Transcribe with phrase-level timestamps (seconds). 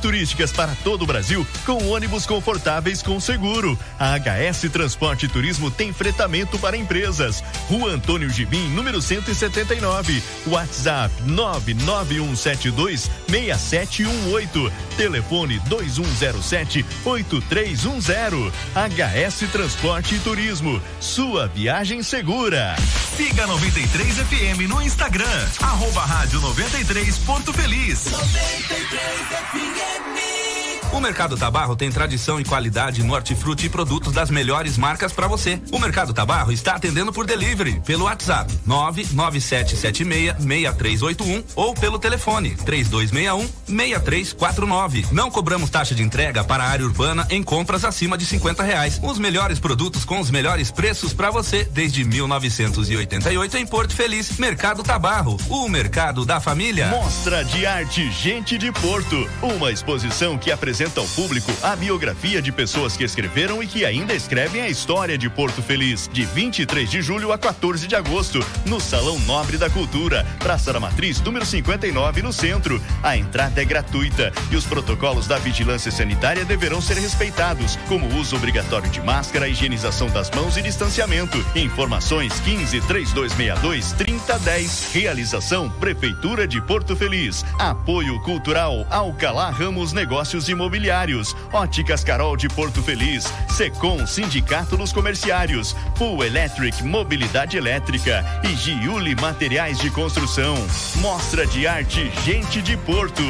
[0.00, 3.78] turísticas para todo o Brasil com ônibus confortáveis com seguro.
[3.98, 7.44] A HS Transporte e Turismo tem fretamento para empresas.
[7.68, 10.22] Rua Antônio Gibim, número 179.
[10.46, 14.72] WhatsApp 99172 6718.
[14.96, 18.52] Telefone 2107 8310.
[18.74, 20.80] HS Transporte e Turismo.
[21.00, 22.74] Sua viagem segura.
[23.16, 25.46] Siga 93 FM no Instagram.
[25.60, 28.06] Arroba Rádio 93 Porto Feliz.
[28.06, 30.49] 93 me.
[30.92, 35.28] O Mercado Tabarro tem tradição e qualidade no hortifruti e produtos das melhores marcas para
[35.28, 35.62] você.
[35.70, 45.12] O Mercado Tabarro está atendendo por delivery pelo WhatsApp 997766381 ou pelo telefone 3261-6349.
[45.12, 48.98] Não cobramos taxa de entrega para a área urbana em compras acima de 50 reais.
[49.02, 54.38] Os melhores produtos com os melhores preços para você desde 1988 em Porto Feliz.
[54.38, 56.88] Mercado Tabarro, o mercado da família.
[56.88, 62.40] Mostra de arte Gente de Porto, uma exposição que apresenta apresenta ao público a biografia
[62.40, 66.88] de pessoas que escreveram e que ainda escrevem a história de Porto Feliz, de 23
[66.88, 71.44] de julho a 14 de agosto, no Salão Nobre da Cultura, Praça da Matriz, número
[71.44, 72.82] 59, no centro.
[73.02, 78.16] A entrada é gratuita e os protocolos da vigilância sanitária deverão ser respeitados, como o
[78.16, 81.44] uso obrigatório de máscara, higienização das mãos e distanciamento.
[81.54, 84.92] Informações 15 3262 3010.
[84.94, 87.44] Realização Prefeitura de Porto Feliz.
[87.58, 94.92] Apoio Cultural Alcalá Ramos Negócios Imobiliários imobiliários, Óticas Carol de Porto Feliz, Secom Sindicato dos
[94.92, 100.54] Comerciários, Full Electric Mobilidade Elétrica e Giuli Materiais de Construção.
[100.96, 103.22] Mostra de arte Gente de Porto.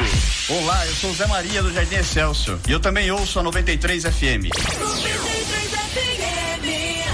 [0.51, 4.53] Olá, eu sou Zé Maria do Jardim Excelso e eu também ouço a 93 FM.
[4.53, 5.51] 93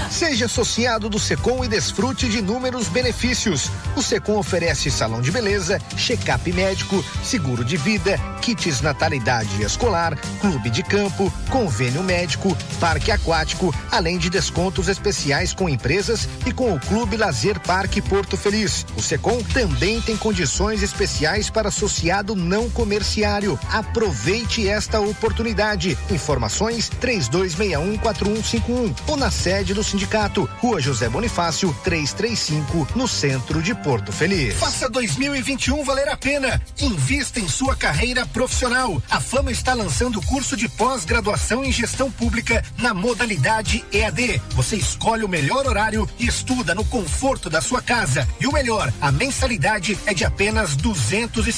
[0.09, 3.69] Seja associado do Secom e desfrute de inúmeros benefícios.
[3.95, 8.19] O Secom oferece salão de beleza, check-up médico, seguro de vida,
[8.55, 15.67] kits natalidade escolar, clube de campo, convênio médico, parque aquático, além de descontos especiais com
[15.67, 18.85] empresas e com o Clube Lazer Parque Porto Feliz.
[18.95, 23.59] O Secom também tem condições especiais para associado não comerciário.
[23.69, 25.97] Aproveite esta oportunidade.
[26.09, 34.13] Informações 32614151 ou na sede do sindicato Rua José Bonifácio, 335, no centro de Porto
[34.13, 34.55] Feliz.
[34.55, 36.61] Faça 2021 valer a pena.
[36.79, 39.01] Invista em sua carreira profissional.
[39.09, 44.39] A Fama está lançando o curso de pós-graduação em gestão pública na modalidade EAD.
[44.51, 48.27] Você escolhe o melhor horário e estuda no conforto da sua casa.
[48.39, 51.51] E o melhor, a mensalidade é de apenas duzentos e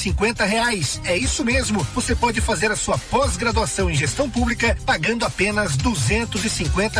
[0.46, 0.98] reais.
[1.04, 1.86] É isso mesmo.
[1.94, 6.48] Você pode fazer a sua pós-graduação em gestão pública pagando apenas duzentos e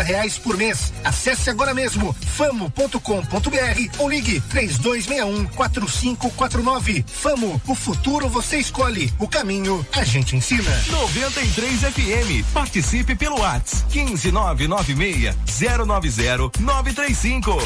[0.03, 0.93] reais por mês.
[1.03, 7.03] Acesse agora mesmo famo.com.br ou ligue 3261 4549.
[7.09, 10.71] Famo, o futuro você escolhe, o caminho a gente ensina.
[10.91, 12.45] 93 FM.
[12.53, 15.35] Participe pelo WhatsApp 15996
[15.87, 17.59] 090 935.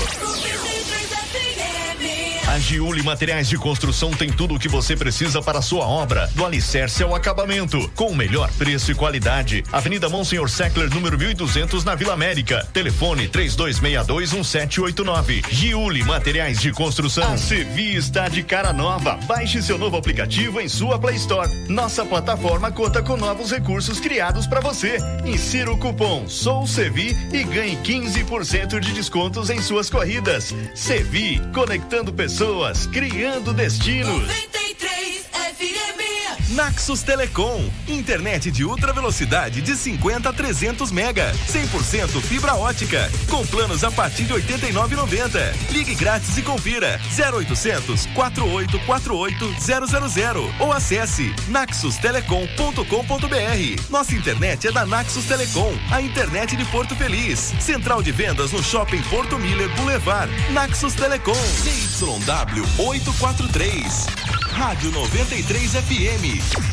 [2.55, 6.31] A Giuli Materiais de Construção tem tudo o que você precisa para a sua obra,
[6.37, 9.65] do alicerce ao acabamento, com o melhor preço e qualidade.
[9.73, 12.65] Avenida Monsenhor Seckler, número 1200, na Vila América.
[12.73, 15.43] Telefone 32621789.
[15.51, 17.33] Giuli Materiais de Construção.
[17.33, 19.19] A Sevi está de cara nova.
[19.27, 21.53] Baixe seu novo aplicativo em sua Play Store.
[21.69, 24.99] Nossa plataforma conta com novos recursos criados para você.
[25.25, 30.55] Insira o cupom Sou Sevi e ganhe 15% de descontos em suas corridas.
[30.73, 34.21] Sevi, conectando pessoas pessoas, criando destinos.
[34.21, 36.04] 93 FM.
[36.51, 43.47] Naxos Telecom, internet de ultra velocidade de 50 a 300 mega, 100% fibra ótica, com
[43.47, 45.55] planos a partir de 89,90.
[45.71, 53.91] Ligue grátis e confira 0800 4848 000 ou acesse naxustelecom.com.br.
[53.91, 57.55] Nossa internet é da Naxos Telecom, a internet de Porto Feliz.
[57.59, 60.31] Central de vendas no Shopping Porto Miller Boulevard.
[60.53, 61.35] Naxos Telecom.
[61.35, 64.34] CYW 843.
[64.55, 66.25] Rádio 93 FM.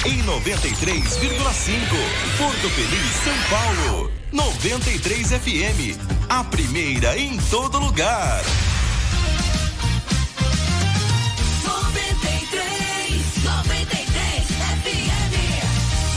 [0.05, 1.17] Em 93,5.
[2.37, 4.11] Porto Feliz, São Paulo.
[4.31, 5.97] 93 FM.
[6.29, 8.43] A primeira em todo lugar.
[11.63, 14.45] 93, 93
[14.83, 15.33] FM.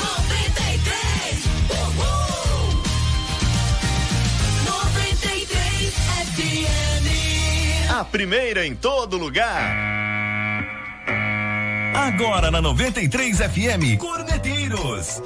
[0.04, 2.82] 93, uhul.
[4.66, 5.94] 93
[6.36, 7.90] FM.
[7.90, 9.93] A primeira em todo lugar.
[11.94, 15.22] Agora na 93 FM, Corneteiros.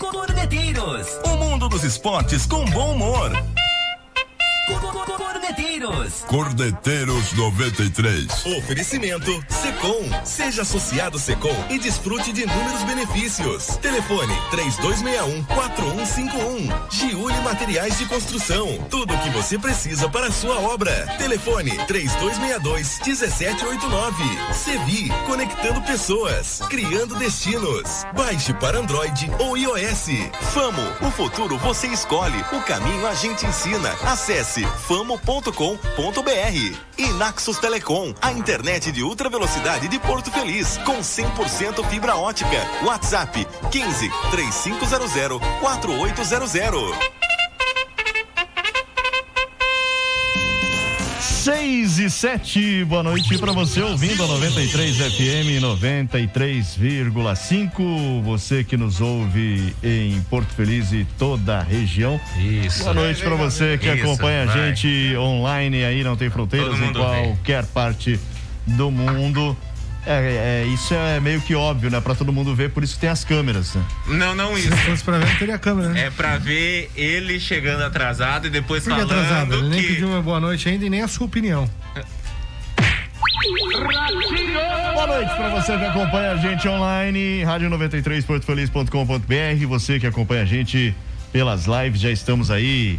[0.00, 1.06] Corneteiros.
[1.24, 3.30] O mundo dos esportes com bom humor.
[5.42, 6.24] Corneteiros.
[6.28, 8.46] Cordeteiros 93.
[8.58, 10.24] Oferecimento Secom.
[10.24, 13.76] Seja associado Secom e desfrute de inúmeros benefícios.
[13.78, 16.90] Telefone 3261 4151.
[16.90, 18.68] Giuli Materiais de Construção.
[18.88, 20.92] Tudo o que você precisa para a sua obra.
[21.18, 24.24] Telefone 3262 1789.
[24.54, 28.04] Sevi, conectando pessoas, criando destinos.
[28.14, 30.06] Baixe para Android ou iOS.
[30.52, 33.90] Famo, o futuro você escolhe, o caminho a gente ensina.
[34.04, 34.64] Acesse
[35.32, 36.78] famo.com.br.
[36.98, 42.58] E Naxos Telecom, a internet de ultra velocidade de Porto Feliz, com 100% fibra ótica.
[42.84, 47.31] WhatsApp 15 3500 4800.
[51.42, 58.22] 6 e 7, boa noite para você ouvindo a 93 FM 93,5.
[58.22, 62.20] Você que nos ouve em Porto Feliz e toda a região.
[62.38, 62.84] Isso.
[62.84, 64.68] Boa noite para você que Isso, acompanha a vai.
[64.68, 67.24] gente online aí, não tem fronteiras em mundo vem.
[67.24, 68.20] qualquer parte
[68.64, 69.56] do mundo.
[70.04, 72.00] É, é, isso é meio que óbvio, né?
[72.00, 73.84] Pra todo mundo ver, por isso tem as câmeras, né?
[74.08, 74.68] Não, não isso.
[74.68, 76.06] Se fosse pra ver, não teria câmera, né?
[76.06, 79.54] É pra ver ele chegando atrasado e depois Por que falando atrasado?
[79.54, 79.88] Ele nem que...
[79.88, 81.70] pediu uma boa noite ainda e nem a sua opinião.
[84.94, 90.94] Boa noite para você que acompanha a gente online, rádio93portofeliz.com.br, você que acompanha a gente
[91.32, 92.98] pelas lives, já estamos aí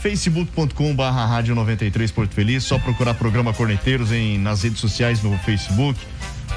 [0.00, 5.36] facebook.com barra rádio 93 Porto Feliz, só procurar programa Corneteiros em, nas redes sociais, no
[5.38, 5.98] Facebook,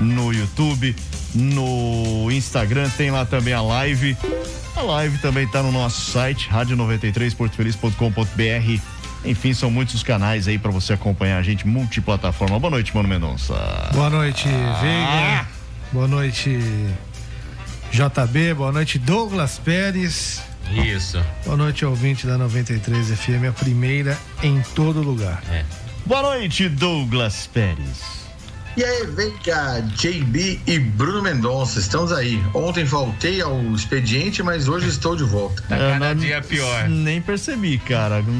[0.01, 0.95] no YouTube,
[1.33, 4.17] no Instagram, tem lá também a live.
[4.75, 8.81] A live também tá no nosso site, rádio93portofeliz.com.br.
[9.23, 12.59] Enfim, são muitos os canais aí para você acompanhar a gente multiplataforma.
[12.59, 13.53] Boa noite, Mano Mendonça.
[13.93, 15.47] Boa noite, Veiga.
[15.91, 16.57] Boa noite,
[17.91, 18.55] JB.
[18.55, 20.41] Boa noite, Douglas Pérez.
[20.71, 21.23] Isso.
[21.45, 25.43] Boa noite, ouvinte da 93 FM, a primeira em todo lugar.
[25.51, 25.65] É.
[26.05, 28.20] Boa noite, Douglas Pérez.
[28.77, 32.41] E aí, vem cá, JB e Bruno Mendonça, estamos aí.
[32.53, 35.61] Ontem faltei ao expediente, mas hoje estou de volta.
[35.67, 36.87] Tá Eu cada não- dia pior.
[36.87, 38.21] Nem percebi, cara.
[38.21, 38.33] Não,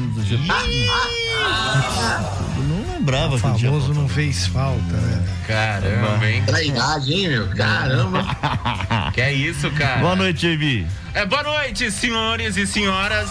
[2.64, 5.22] não lembrava O que tinha famoso não fez falta, né?
[5.46, 6.42] Caramba, hein?
[6.46, 7.48] Trairagem, hein, meu?
[7.50, 8.24] Caramba.
[9.12, 10.00] Que é isso, cara?
[10.00, 10.86] Boa noite, JB.
[11.12, 13.28] É, boa noite, senhores e senhoras.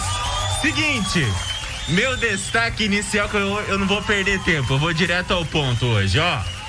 [0.62, 1.26] Seguinte,
[1.90, 5.84] meu destaque inicial, que eu, eu não vou perder tempo, eu vou direto ao ponto
[5.88, 6.61] hoje, ó.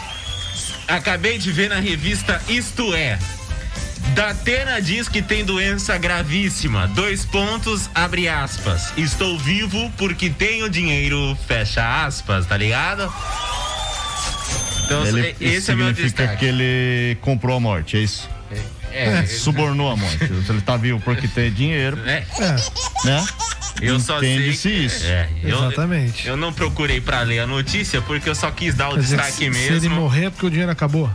[0.88, 3.18] Acabei de ver na revista Isto É.
[4.14, 6.86] Datena diz que tem doença gravíssima.
[6.88, 8.92] Dois pontos, abre aspas.
[8.96, 13.10] Estou vivo porque tenho dinheiro, fecha aspas, tá ligado?
[14.84, 16.36] Então, Ele esse é meu significa destaque.
[16.40, 18.28] que ele comprou a morte, é isso?
[18.92, 20.18] É, Subornou a morte.
[20.18, 22.24] Se ele tá vivo porque tem dinheiro, é,
[23.04, 23.24] né?
[23.80, 24.34] eu só sei.
[24.34, 25.06] Entende-se que- isso.
[25.06, 26.26] É, eu, Exatamente.
[26.28, 29.16] Eu não procurei pra ler a notícia porque eu só quis dar o Quer dizer,
[29.16, 29.94] destaque se, se ele mesmo.
[29.94, 31.10] morrer é porque o dinheiro acabou.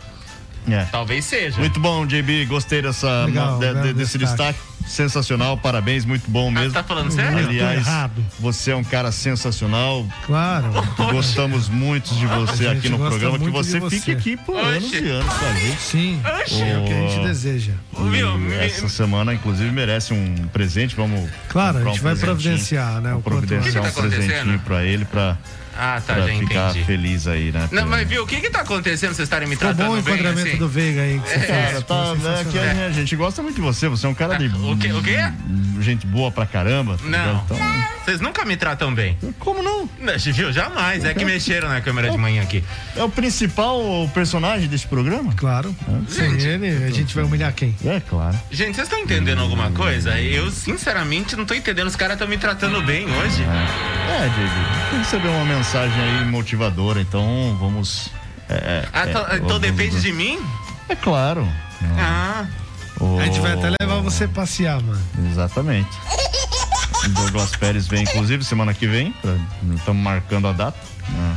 [0.69, 0.83] É.
[0.91, 1.57] Talvez seja.
[1.59, 2.45] Muito bom, JB.
[2.45, 4.53] Gostei dessa, Legal, de- de- desse destaque.
[4.59, 4.77] destaque.
[4.87, 6.71] Sensacional, parabéns, muito bom mesmo.
[6.71, 7.39] tá falando sério?
[7.49, 8.23] Aliás, errado.
[8.39, 10.05] você é um cara sensacional.
[10.25, 10.69] Claro.
[11.11, 13.37] Gostamos muito de você aqui no programa.
[13.37, 13.97] Que você, você.
[13.97, 15.03] fique aqui por anos Oxe.
[15.03, 15.81] e anos com a gente.
[15.81, 16.21] Sim.
[16.41, 16.61] Oxi.
[16.61, 17.73] É o que a gente deseja.
[18.11, 18.35] Viu?
[18.35, 20.95] E Me- essa semana, inclusive, merece um presente.
[20.95, 21.29] Vamos.
[21.49, 22.25] Claro, a gente um vai presentinho.
[22.35, 23.09] providenciar, né?
[23.09, 24.63] Vamos O providenciar um que que tá presentinho acontecendo?
[24.63, 25.37] pra ele, pra,
[25.79, 26.85] Ah, tá, pra já ficar entendi.
[26.85, 27.61] feliz aí, né?
[27.71, 29.13] Não, Pelo- mas viu, o que que tá acontecendo?
[29.13, 30.57] Vocês estarem me Ficou tratando bom o bem enquadramento assim?
[30.57, 31.47] do Veiga aí que você fez.
[31.47, 33.87] Cara, tá, Ficou né, que a gente gosta muito de você.
[33.87, 34.47] Você é um cara de.
[34.47, 34.91] O quê?
[34.91, 35.17] O quê?
[35.79, 36.97] Gente boa pra caramba.
[36.97, 37.43] tá Não.
[37.45, 37.57] Então,
[38.07, 39.17] Vocês nunca me tratam bem.
[39.37, 39.81] como não?
[39.99, 40.53] Não, Viu?
[40.53, 41.03] Jamais.
[41.03, 42.63] É que mexeram na câmera de manhã aqui.
[42.95, 43.81] É o principal
[44.13, 45.33] personagem desse programa?
[45.35, 45.75] Claro.
[46.07, 46.47] Sem Gente.
[46.47, 47.75] ele, a gente vai humilhar quem?
[47.85, 48.39] É, claro.
[48.49, 50.17] Gente, vocês estão entendendo alguma coisa?
[50.21, 51.87] Eu, sinceramente, não tô entendendo.
[51.87, 53.43] Os caras estão me tratando bem hoje.
[53.43, 54.53] É, Diego.
[54.53, 58.09] Tem que receber uma mensagem aí motivadora, então vamos.
[58.47, 60.39] É, Ah, é, então- então vamos- depende de mim?
[60.87, 61.45] É claro.
[61.99, 62.45] Ah,
[63.01, 64.99] O- A gente vai até levar você passear, mano.
[65.29, 65.89] Exatamente.
[67.05, 69.13] O Douglas Pérez vem, inclusive, semana que vem.
[69.75, 70.77] Estamos marcando a data
[71.09, 71.35] né,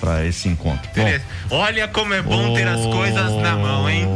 [0.00, 0.88] para esse encontro.
[0.94, 1.56] Bom.
[1.56, 4.06] Olha como é bom ter as coisas na mão, hein?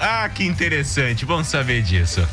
[0.00, 1.24] Ah, que interessante.
[1.24, 2.26] Bom saber disso.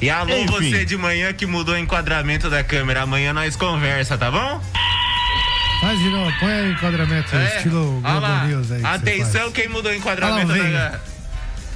[0.00, 0.46] E alô, Enfim.
[0.46, 3.02] você de manhã que mudou o enquadramento da câmera.
[3.02, 4.60] Amanhã nós conversa, tá bom?
[5.80, 7.56] Faz de novo, põe aí o enquadramento É.
[7.56, 8.46] estilo Globo.
[8.46, 8.80] News aí.
[8.80, 11.00] que Atenção, quem mudou o enquadramento da.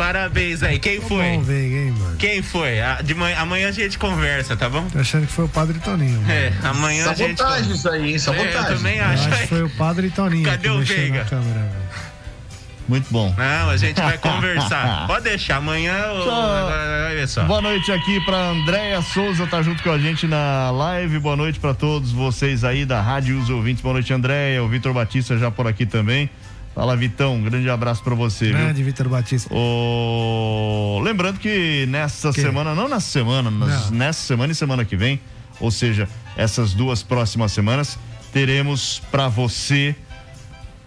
[0.04, 0.78] Parabéns aí.
[0.78, 1.23] Quem Tá foi?
[1.33, 2.16] Bom, Veiga, hein, mano.
[2.16, 2.80] Quem foi?
[2.80, 4.87] Ah, De manhã, amanhã a gente conversa, tá bom?
[4.88, 6.21] Tô achando que foi o Padre Toninho.
[6.23, 6.33] Mano.
[6.33, 7.37] É, amanhã a gente.
[7.38, 8.12] Sabotagem isso aí, hein?
[8.12, 8.76] É, eu Sabotagem.
[8.76, 9.28] também Eu acho.
[9.28, 11.25] acho que foi o Padre Toninho Cadê que o Veiga?
[11.26, 11.71] câmera.
[12.88, 13.33] Muito bom.
[13.37, 15.07] Não, a gente vai conversar.
[15.07, 17.45] Pode deixar, amanhã o- Só- vai vai ver só.
[17.45, 21.19] Boa noite aqui pra Andréia Souza, tá junto com a gente na live.
[21.19, 23.83] Boa noite pra todos vocês aí da rádio os ouvintes.
[23.83, 24.64] Boa noite, Andréia.
[24.64, 26.28] O Vitor Batista já por aqui também.
[26.74, 27.34] Fala, Vitão.
[27.36, 28.54] Um grande abraço pra você, viu?
[28.56, 29.52] Grande Vitor Batista.
[29.52, 31.00] O...
[31.02, 32.40] Lembrando que nessa Que?
[32.40, 33.98] semana, não nessa semana, mas Não.
[33.98, 35.20] nessa semana e semana que vem,
[35.58, 37.98] ou seja, essas duas próximas semanas,
[38.32, 39.94] teremos pra você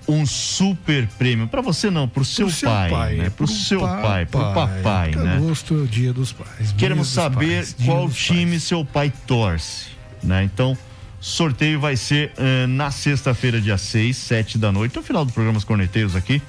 [0.08, 1.48] um super prêmio.
[1.48, 3.24] Pra você não, pro seu, Pro seu pai, pai, né?
[3.26, 5.36] Pro, pro seu pai, pro papai, Porque né?
[5.36, 6.72] Agosto é o dia dos pais.
[6.78, 9.88] Queremos saber pais, qual time seu pai torce,
[10.24, 10.44] né?
[10.44, 10.78] Então,
[11.24, 15.58] sorteio vai ser eh, na sexta-feira, dia 6, 7 da noite, no final do programa
[15.58, 16.42] Os Corneteiros aqui,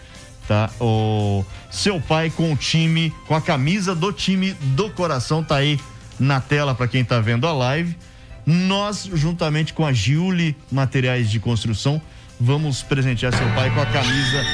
[0.49, 0.69] tá?
[0.81, 5.79] O seu pai com o time, com a camisa do time do coração, tá aí
[6.19, 7.97] na tela para quem tá vendo a live.
[8.45, 12.03] Nós, juntamente com a Giuli Materiais de Construção,
[12.41, 14.45] vamos presentear seu pai com a camisa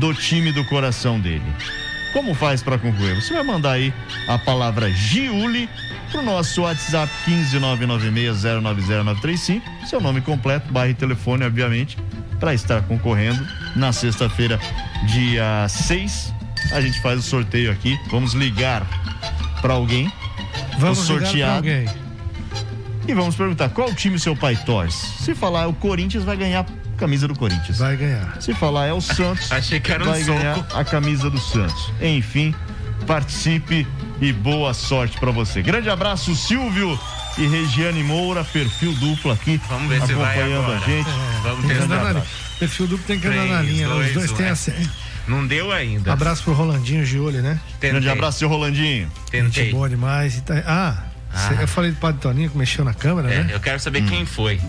[0.00, 1.44] do time do coração dele.
[2.16, 3.20] Como faz para concorrer?
[3.20, 3.92] Você vai mandar aí
[4.26, 5.68] a palavra Giuli
[6.10, 11.98] pro nosso WhatsApp 15996090935, seu nome completo, bairro e telefone, obviamente,
[12.40, 13.46] para estar concorrendo
[13.76, 14.58] na sexta-feira,
[15.08, 16.32] dia 6.
[16.72, 18.00] A gente faz o sorteio aqui.
[18.10, 18.86] Vamos ligar
[19.60, 20.10] para alguém.
[20.78, 21.56] Vamos sorteado.
[21.56, 21.84] alguém.
[23.06, 25.22] E vamos perguntar qual time seu pai torce.
[25.22, 26.64] Se falar o Corinthians, vai ganhar
[26.96, 27.78] camisa do Corinthians.
[27.78, 28.40] Vai ganhar.
[28.40, 30.38] Se falar é o Santos, Achei que era um vai soco.
[30.38, 31.92] ganhar a camisa do Santos.
[32.00, 32.54] Enfim,
[33.06, 33.86] participe
[34.20, 35.62] e boa sorte pra você.
[35.62, 36.98] Grande abraço, Silvio
[37.38, 39.60] e Regiane Moura, perfil duplo aqui.
[39.68, 40.78] Vamos ver se vai acompanhando agora.
[40.78, 41.08] a gente.
[41.42, 42.12] Vamos Tem que testar.
[42.14, 42.22] na.
[42.58, 43.88] Perfil duplo tem que andar na linha.
[43.88, 43.94] né?
[43.94, 44.50] Os dois, dois têm é.
[44.86, 45.06] a.
[45.28, 46.12] Não deu ainda.
[46.12, 47.60] Abraço pro Rolandinho Gioli, né?
[47.80, 47.90] Tentei.
[47.90, 49.10] Grande abraço, seu Rolandinho.
[49.32, 49.70] Gente Tentei.
[49.72, 50.40] boa demais.
[50.42, 50.96] Tá- Ah,
[51.36, 51.54] Ah.
[51.60, 53.50] eu falei do Padre Toninho que mexeu na câmera, É, né?
[53.54, 54.06] eu quero saber Hum.
[54.06, 54.60] quem foi.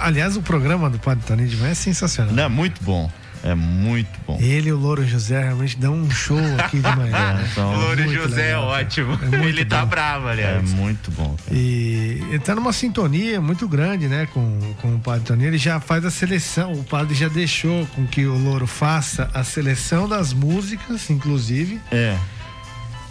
[0.00, 2.32] Aliás, o programa do Padre Toninho de manhã é sensacional.
[2.34, 3.10] Não, é muito bom.
[3.46, 4.38] É muito bom.
[4.40, 7.10] Ele e o Louro José realmente dão um show aqui de manhã.
[7.34, 7.46] né?
[7.52, 8.80] Então, o Louro José é legal, cara.
[8.86, 9.18] ótimo.
[9.30, 9.86] É Ele tá bom.
[9.90, 10.70] bravo, é aliás.
[10.70, 11.36] muito bom.
[11.44, 11.54] cara.
[11.54, 15.48] E ele tá numa sintonia muito grande, né, com, com o Padre Toninho.
[15.48, 19.44] Ele já faz a seleção, o padre já deixou com que o Louro faça a
[19.44, 21.78] seleção das músicas, inclusive.
[21.92, 22.16] É.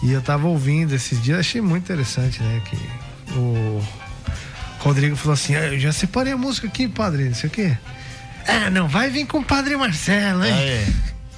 [0.04, 2.78] E eu tava ouvindo esses dias, achei muito interessante, né, que
[3.38, 3.82] o
[4.80, 7.78] Rodrigo falou assim, "Ah, eu já separei a música aqui, padre, não sei o quê.
[8.46, 10.54] Ah, não, vai vir com o padre Marcelo, hein?
[10.54, 10.86] É.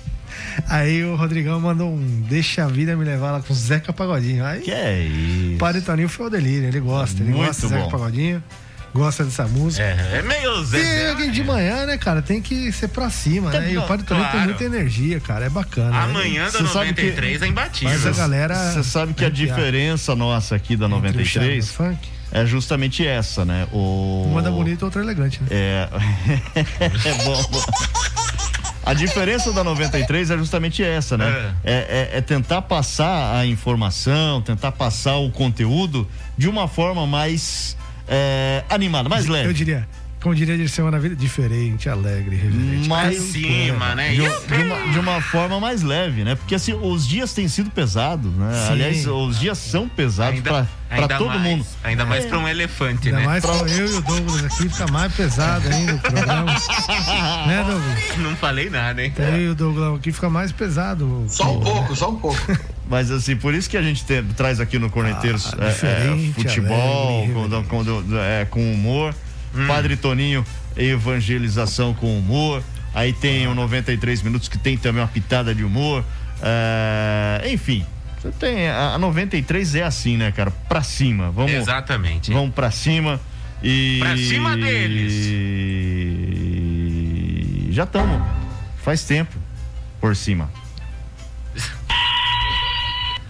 [0.68, 4.44] Aí o Rodrigão mandou um Deixa a vida me levar lá com o Zeca Pagodinho.
[4.46, 5.56] Aí Que é isso.
[5.56, 7.90] o Padre Toninho foi o delírio, ele gosta, ele Muito gosta do Zeca bom.
[7.92, 8.42] Pagodinho,
[8.96, 9.84] gosta dessa música.
[9.84, 11.10] É, é meio E Zé.
[11.10, 13.74] alguém de manhã, né, cara, tem que ser pra cima, né?
[13.74, 16.04] E o Padre Toninho tem muita energia, cara, é bacana.
[16.04, 17.90] Amanhã da Você sabe que- 93 é imbatível.
[17.94, 18.56] Mas a galera.
[18.56, 19.54] Você sabe que a arrepiada.
[19.54, 23.68] diferença nossa aqui da Entre o 93 charme e o funk, é justamente essa, né?
[23.74, 24.28] O...
[24.30, 25.48] uma anda bonita, outra elegante, né?
[25.52, 25.90] É.
[26.80, 27.46] é bom.
[28.86, 31.54] A diferença da 93 é justamente essa, né?
[31.64, 37.76] É, é- é tentar passar a informação, tentar passar o conteúdo de uma forma mais
[38.08, 39.54] é, animada, mais Eu leve.
[39.54, 39.88] diria,
[40.22, 42.90] como diria Dirceu na vida, diferente, alegre, reverente.
[42.90, 44.10] Mais Pra cima, né?
[44.10, 44.24] de, de
[44.64, 46.34] uma, de uma forma mais leve, né?
[46.36, 48.52] Porque assim, os dias têm sido pesados, né?
[48.66, 48.72] Sim.
[48.74, 51.66] Aliás, os dias são pesados Ainda, para ainda todo mais, mundo.
[51.84, 53.26] Ainda mais pra um elefante, Ainda né?
[53.26, 56.52] mais com eu e o Douglas aqui, fica mais pesado ainda o programa.
[57.46, 58.18] né, Douglas?
[58.18, 59.14] Não falei nada, hein?
[59.18, 61.26] Eu e o Douglas aqui fica mais pesado.
[61.28, 62.40] Só um pouco, só um pouco.
[62.88, 66.32] Mas assim, por isso que a gente tem- traz aqui no Corneteiros Ah, é, é,
[66.34, 69.14] futebol, alegre, com, com- é, com humor.
[69.68, 72.62] Padre Toninho, evangelização com humor.
[72.94, 76.04] Aí tem o 93 minutos que tem também uma pitada de humor.
[76.42, 77.86] É, enfim,
[78.22, 80.52] você tem a, a 93 é assim, né, cara?
[80.52, 81.32] Pra cima.
[81.32, 82.32] Vamos, Exatamente.
[82.32, 83.20] vamos pra cima
[83.64, 85.14] e Pra cima deles.
[86.48, 88.22] E já estamos.
[88.84, 89.36] Faz tempo
[90.00, 90.50] por cima.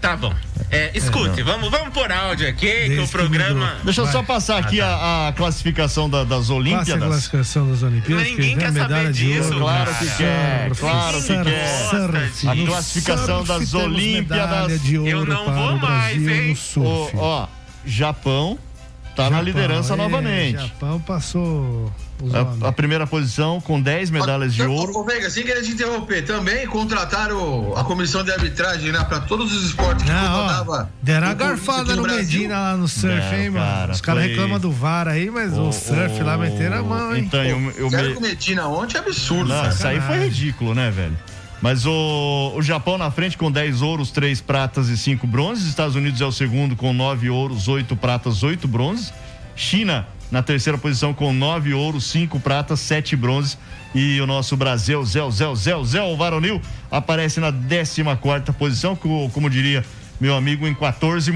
[0.06, 0.34] Tá bom.
[0.72, 3.66] É, escute, vamos, vamos por áudio aqui, que Desde o que programa.
[3.68, 3.84] mudou.
[3.86, 7.08] Deixa eu só passar aqui Ah, a, a classificação da- das Passa a Olimpíadas.
[7.08, 8.28] classificação das Olimpíadas.
[8.28, 11.90] Ninguém que a quer saber de disso, ouro, Claro que surf, quer, claro que quer.
[11.90, 12.48] surf.
[12.50, 14.82] A classificação das Olimpíadas.
[14.82, 16.56] de ouro Eu não para vou o mais, Brasil hein?
[16.56, 17.16] surf.
[17.18, 17.48] ó,
[17.86, 18.58] Japão
[19.16, 20.58] tá na Japão, liderança é, novamente.
[20.62, 21.92] Japão passou.
[22.64, 24.98] A, a primeira posição com 10 medalhas de ouro.
[24.98, 29.52] Ô, Veiga, sem querer te interromper, também contrataram a comissão de arbitragem lá para todos
[29.54, 30.90] os esportes que Não, ó, comandava.
[31.02, 32.24] deram a o garfada no Brasil.
[32.42, 33.66] Medina lá no surf, Não, hein, mano?
[33.66, 36.78] cara, Os caras foi- reclamam do VAR aí, mas o, Ô, surf lá ô, meteram
[36.80, 37.24] a mão, hein?
[37.28, 40.20] Então, eu, eu Fizeram me- com o Medina ontem é absurdo, Não, isso aí foi
[40.20, 41.18] ridículo, né, velho?
[41.66, 45.66] Mas o, o Japão na frente com 10 ouros, 3 pratas e 5 bronzes.
[45.66, 49.12] Estados Unidos é o segundo com 9 ouros, 8 pratas, 8 bronzes.
[49.56, 53.58] China na terceira posição com nove ouros, cinco pratas, sete bronzes.
[53.96, 59.28] E o nosso Brasil, Zé, Zé, Zé, Zé, Varonil, aparece na 14 quarta posição, co-
[59.34, 59.84] como diria
[60.22, 61.32] meu amigo, em 14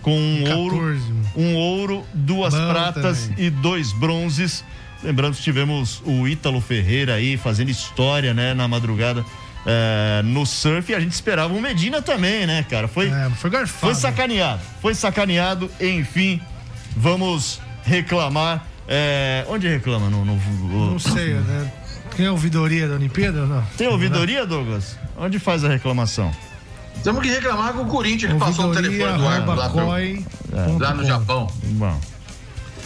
[0.00, 1.00] com um ouro,
[1.36, 3.46] um ouro, duas Bom pratas também.
[3.46, 4.64] e dois bronzes.
[5.02, 9.24] Lembrando que tivemos o Ítalo Ferreira aí fazendo história, né, na madrugada.
[9.66, 12.88] Eh, no surf, e a gente esperava o Medina também, né, cara?
[12.88, 13.80] Foi, foi garfado.
[13.80, 14.60] Foi sacaneado.
[14.80, 16.40] Foi sacaneado, enfim.
[16.96, 18.66] Vamos reclamar.
[18.88, 20.10] eh, onde reclama?
[20.10, 21.72] No, no- Não sei, né?
[22.16, 23.62] Tem ouvidoria da Olimpíada ou não?
[23.78, 24.98] Tem ouvidoria, Douglas?
[25.16, 26.30] Onde faz a reclamação?
[27.02, 30.94] Temos que reclamar com o Corinthians que passou o telefone do árbitro lá, pro- lá
[30.94, 31.46] no Japão.
[31.64, 31.98] Bom.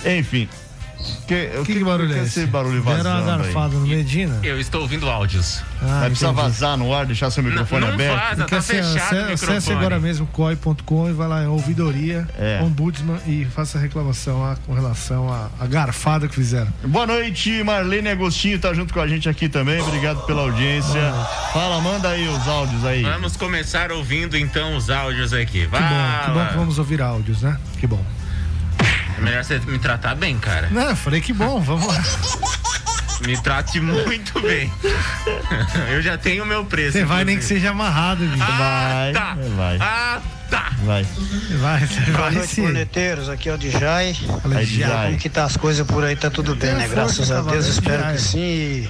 [0.04, 0.48] Enfim.
[1.26, 2.46] Que, o Que, que barulho é esse esse?
[2.46, 3.42] barulho vazando Deram uma aí?
[3.42, 4.38] garfada no Medina?
[4.42, 5.62] Eu estou ouvindo áudios.
[5.82, 8.18] Ah, Vai precisar vazar no ar, deixar seu microfone não aberto?
[8.18, 9.56] vaza, tá assim, fechado o acesse, microfone.
[9.58, 12.60] acesse agora mesmo coi.com e vai lá em ouvidoria, É.
[12.62, 16.68] ombudsman e faça reclamação lá com relação à, à garfada que fizeram.
[16.84, 19.80] Boa noite, Marlene Agostinho tá junto com a gente aqui também.
[19.80, 21.00] Obrigado pela audiência.
[21.52, 23.02] Fala, manda aí os áudios aí.
[23.02, 25.60] Vamos começar ouvindo então os áudios aqui.
[25.62, 25.80] Que Vai.
[25.82, 27.56] bom, que bom que vamos ouvir áudios, né?
[27.78, 28.02] Que bom.
[29.16, 30.68] É melhor você me tratar bem, cara.
[30.70, 32.02] Não, eu falei que bom, vamos lá.
[33.26, 34.70] Me trate muito bem.
[35.90, 36.92] Eu já tenho o meu preço.
[36.92, 38.42] Você vai nem que seja amarrado, bicho.
[38.42, 39.36] Ah, tá.
[39.56, 39.78] vai.
[39.80, 40.20] Ah,
[40.50, 40.72] tá.
[40.84, 41.06] Vai.
[41.58, 42.62] Vai, você Boa vai noite, sim.
[42.62, 43.28] corneteiros.
[43.28, 44.10] Aqui é o Dijay.
[44.10, 45.06] E Dijay.
[45.06, 46.14] Como que tá as coisas por aí?
[46.14, 46.80] Tá tudo bem, né?
[46.80, 48.88] força, Graças a cavaleiro Deus, espero que sim.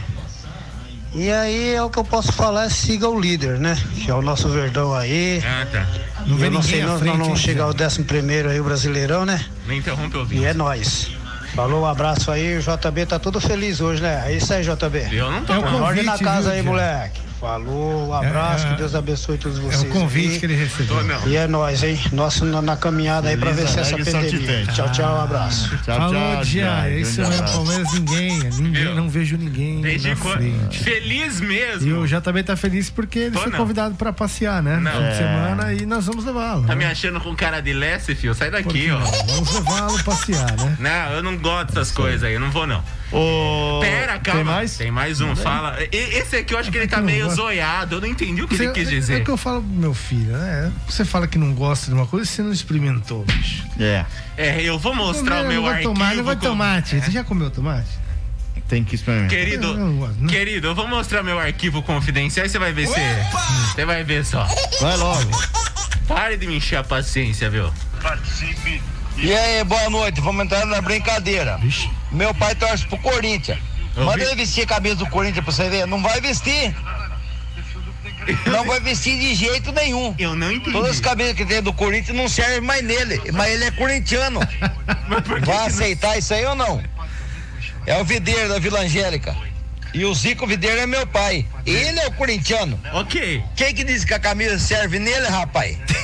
[1.15, 1.31] E...
[1.31, 3.79] aí é o que eu posso falar, é siga o líder, né?
[3.95, 5.41] Que é o nosso Verdão aí.
[5.47, 5.87] Ah, tá.
[6.27, 8.65] Não eu não sei não, frente, nós não hein, chegar ao décimo primeiro aí, o
[8.65, 9.43] Brasileirão, né?
[9.67, 11.11] Me interrompe o E é nóis.
[11.55, 14.25] Falou, um abraço aí, o JB tá todo feliz hoje, né?
[14.27, 15.09] É isso aí, JB.
[15.11, 15.53] Eu não tô.
[15.55, 17.26] É Ordem convite, na casa viu, aí, moleque.
[17.41, 18.73] Falou, um abraço, É, é.
[18.73, 19.83] que Deus abençoe todos É vocês.
[19.83, 21.05] o convite que ele recebeu.
[21.05, 21.29] Não.
[21.29, 22.01] E é nóis, hein?
[22.13, 24.67] Nosso na, na caminhada aí pra vencer essa e pandemia.
[24.73, 25.69] Tchau, tchau, um abraço.
[25.85, 26.65] Tchau, Falou, tchau, Dia.
[26.65, 26.89] Dia.
[26.89, 27.53] É isso mesmo, abraço.
[27.55, 28.95] Palmeiras ninguém, ninguém Viu?
[28.95, 30.37] não vejo ninguém Desde na quando?
[30.39, 30.79] frente.
[30.83, 32.01] Feliz E mesmo.
[32.01, 33.59] o JB tá feliz porque ele Tô foi não.
[33.59, 34.77] convidado pra passear, né?
[34.77, 35.03] No Não.
[35.05, 35.15] É.
[35.15, 36.63] semana e nós vamos levá-lo.
[36.63, 36.75] Tá né?
[36.75, 38.35] me achando com cara de leste, filho?
[38.35, 38.99] Sai daqui, ó.
[38.99, 39.07] não?
[39.27, 40.77] Vamos levá-lo passear, né?
[40.81, 42.83] Não, eu não gosto dessas coisas aí, eu não vou não.
[43.13, 44.41] Ô, Pera, calma.
[44.41, 44.77] Tem mais?
[44.77, 45.79] Tem mais um, fala.
[45.93, 48.49] E- Esse aqui eu acho que ele tá Eu meio zoiado, eu não entendi o
[48.49, 49.25] que Você- ele quis É dizer.
[49.25, 50.73] que eu falo pro meu filho, né?
[50.89, 53.65] Você fala que não gosta de uma coisa, você não experimentou, bicho.
[53.79, 54.05] É,
[54.37, 55.93] É, eu vou mostrar o meu vai arquivo.
[55.95, 57.01] tomar, não vai com- tomate.
[57.01, 58.07] Você já comeu tomate?
[58.69, 59.31] tem que experimentar.
[59.31, 60.27] Querido, Eu não não.
[60.27, 62.99] querido, eu vou mostrar meu arquivo confidencial e você vai ver se.
[63.73, 64.45] Você vai ver só.
[64.81, 65.31] Vai logo.
[66.09, 67.73] Pare de me encher a paciência, viu?
[69.17, 71.59] E aí, boa noite, vamos entrar na brincadeira.
[72.13, 73.59] Meu pai torce pro Corinthians.
[73.97, 75.87] Manda ele vestir a camisa do Corinthians pra você ver.
[75.87, 76.75] Não vai vestir.
[78.47, 80.15] Não vai vestir de jeito nenhum.
[80.19, 80.73] Eu não entendi.
[80.73, 83.21] Todas as camisas que tem do Corinthians não servem mais nele.
[83.33, 84.41] Mas ele é corintiano.
[85.47, 86.83] Vai aceitar isso aí ou não?
[87.87, 89.35] É o Videiro da Vila Angélica.
[89.95, 91.47] E o Zico Videiro é meu pai.
[91.65, 92.79] Ele é o corintiano.
[92.93, 93.43] Ok.
[93.55, 95.79] Quem que disse que a camisa serve nele, rapaz?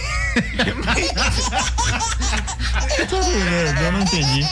[3.84, 4.44] Eu não entendi.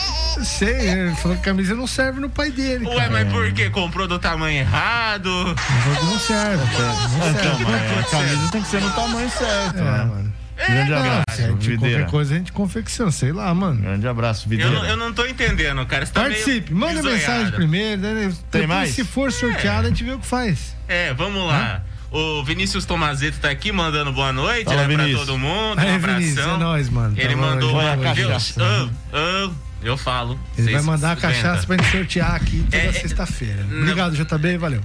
[0.43, 2.85] Sei, ele falou que a camisa não serve no pai dele.
[2.87, 3.09] Ué, cara.
[3.09, 3.69] mas por quê?
[3.69, 5.29] Comprou do tamanho errado?
[5.29, 6.93] Não serve, cara.
[6.93, 7.65] Não Então, serve.
[7.65, 9.97] mas a camisa tem que ser no tamanho certo, É, né?
[10.05, 10.33] mano.
[10.67, 11.79] Grande Não, abraço, gente, Videira.
[11.95, 13.81] qualquer coisa a gente confecciona, sei lá, mano.
[13.81, 14.71] Grande abraço, Eu Videira.
[14.71, 16.05] não, eu não tô entendendo, cara.
[16.05, 17.99] Você tá Participe, manda mensagem primeiro.
[17.99, 18.31] né?
[18.51, 18.91] Depois, mais?
[18.91, 20.75] Se for sorteado, a gente vê o que faz.
[20.87, 21.81] É, vamos lá.
[22.11, 25.25] O Vinícius Tomazeto tá aqui mandando boa noite Fala, né, pra Vinícius.
[25.27, 25.79] todo mundo.
[25.79, 26.55] Aí, um Vinícius, abração.
[26.55, 27.13] é nóis, mano.
[27.17, 28.27] Ele mandou bom, Vai a vai, Viu?
[28.27, 28.61] cachaça.
[28.61, 29.49] Ah, ah,
[29.81, 30.37] eu falo.
[30.57, 33.65] Ele vai mandar a cachaça pra gente sortear aqui toda É, é, sexta-feira.
[33.65, 34.81] Obrigado, JB, valeu.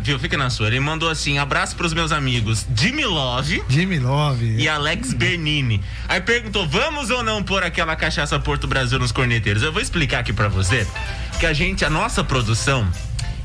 [0.00, 0.18] Viu?
[0.18, 0.68] Fica na sua.
[0.68, 3.62] Ele mandou assim: abraço pros meus amigos Jimmy Love.
[3.68, 4.54] Jimmy Love.
[4.56, 5.82] E Alex Bernini.
[6.08, 9.62] Aí perguntou: vamos ou não pôr aquela cachaça Porto Brasil nos corneteiros?
[9.62, 10.86] Eu vou explicar aqui pra você
[11.40, 12.86] que a gente, a nossa produção,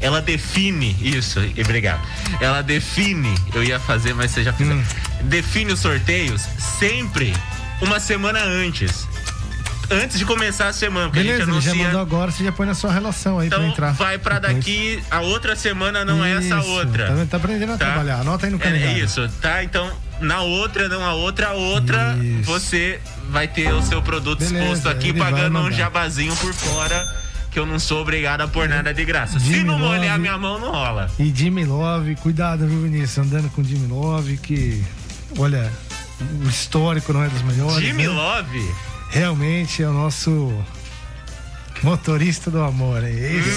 [0.01, 1.39] ela define isso.
[1.55, 2.01] E obrigado.
[2.39, 3.33] Ela define.
[3.53, 4.69] Eu ia fazer, mas você já fez.
[4.69, 4.83] Hum.
[5.23, 6.41] Define os sorteios
[6.79, 7.33] sempre
[7.81, 9.07] uma semana antes.
[9.89, 11.85] Antes de começar a semana, porque Beleza, a gente já anuncia.
[11.85, 13.91] mandou agora, você já põe na sua relação aí pra Então entrar.
[13.93, 14.57] vai pra Depois.
[14.57, 17.07] daqui, a outra semana não é essa Isso, outra.
[17.07, 17.85] Tá, tá aprendendo a Tá?
[17.85, 18.19] trabalhar.
[18.19, 18.97] Anota aí no calendário.
[18.97, 19.63] É isso, tá?
[19.63, 22.43] Então, na outra, não a outra, a outra, Isso.
[22.43, 27.01] você vai ter o seu produto Beleza, exposto aqui, pagando um jabazinho por fora,
[27.57, 29.39] que eu não sou obrigado a pôr nada de graça.
[29.39, 31.09] Se Jimmy não molhar minha mão, não rola.
[31.17, 33.17] E Jimmy Love, cuidado, viu, Vinícius?
[33.17, 34.83] Andando com Jimmy Love, que,
[35.39, 35.73] olha,
[36.45, 37.83] o histórico não é dos melhores.
[37.83, 38.09] Jimmy né?
[38.09, 38.75] Love?
[39.09, 40.53] Realmente é o nosso
[41.83, 43.49] Motorista do amor, é esse.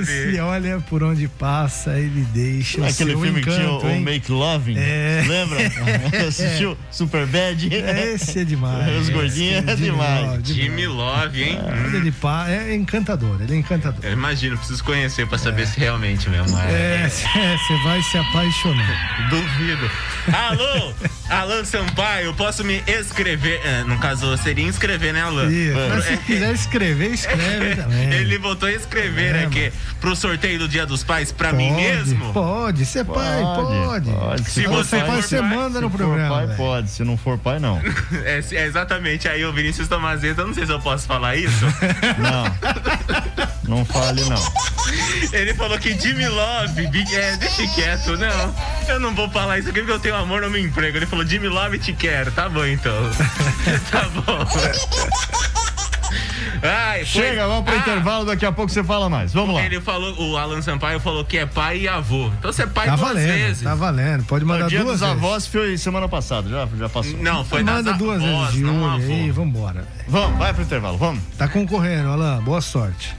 [0.00, 3.90] Esse, olha por onde passa, ele deixa o Aquele seu filme que tinha encanto, o
[3.90, 4.00] hein?
[4.00, 4.76] Make Loving.
[4.76, 5.24] É.
[5.26, 5.58] Lembra?
[6.28, 7.68] Assistiu Super Bad?
[7.72, 9.02] Esse é demais.
[9.02, 10.46] Os gordinhos é Jimmy demais.
[10.46, 11.58] Jimmy Love, hein?
[11.62, 14.00] Olha, ele pá, é encantador, ele é encantador.
[14.02, 17.04] Eu imagino, preciso conhecer pra saber se realmente mesmo é.
[17.04, 19.30] É, você vai se apaixonar.
[19.30, 19.90] Duvido.
[20.32, 20.92] Alô,
[21.28, 23.60] Alan Sampaio, posso me escrever?
[23.64, 25.50] É, no caso, seria inscrever, né, Alan?
[25.50, 26.16] Isso, mas se É.
[26.18, 28.12] quiser escrever, escreve também.
[28.12, 31.72] Ele voltou a escrever É, aqui pro sorteio do Dia dos Pais pra Pode, mim
[31.72, 32.32] mesmo?
[32.32, 34.44] Pode, ser pai, pode.
[34.44, 36.34] Se Se você for pai, você pai, manda no Se for programa.
[36.36, 36.56] pai, velho.
[36.56, 36.90] pode.
[36.90, 37.80] Se não for pai, não.
[38.24, 39.28] É, é exatamente.
[39.28, 41.64] Aí o Vinícius Tomazeta, eu não sei se eu posso falar isso.
[42.18, 43.53] Não.
[43.68, 44.42] Não fale, não.
[45.32, 48.54] Ele falou que Jimmy Love, Big- é, deixa quieto, não.
[48.88, 50.96] Eu não vou falar isso aqui porque eu tenho amor no meu emprego.
[50.98, 52.30] Ele falou Jimmy Love te quero.
[52.32, 52.92] Tá bom então.
[53.90, 54.46] tá bom.
[56.62, 59.32] Ai, foi- Chega, vamos pro Ah, intervalo, daqui a pouco você fala mais.
[59.32, 59.62] Vamos lá.
[59.62, 62.30] Ele falou, o Alan Sampaio falou que é pai e avô.
[62.38, 63.62] Então você é pai Tá duas valendo, vezes.
[63.62, 64.24] tá valendo.
[64.24, 65.24] Pode mandar o dia duas dos vezes.
[65.24, 67.16] avós foi semana passada, já, já passou.
[67.18, 69.12] Não, foi Manda duas avós, vezes de olho avô.
[69.12, 69.84] aí, vambora.
[70.06, 71.22] Vamos, vai pro intervalo, vamos.
[71.36, 72.42] Tá concorrendo, Alan.
[72.42, 73.14] Boa sorte.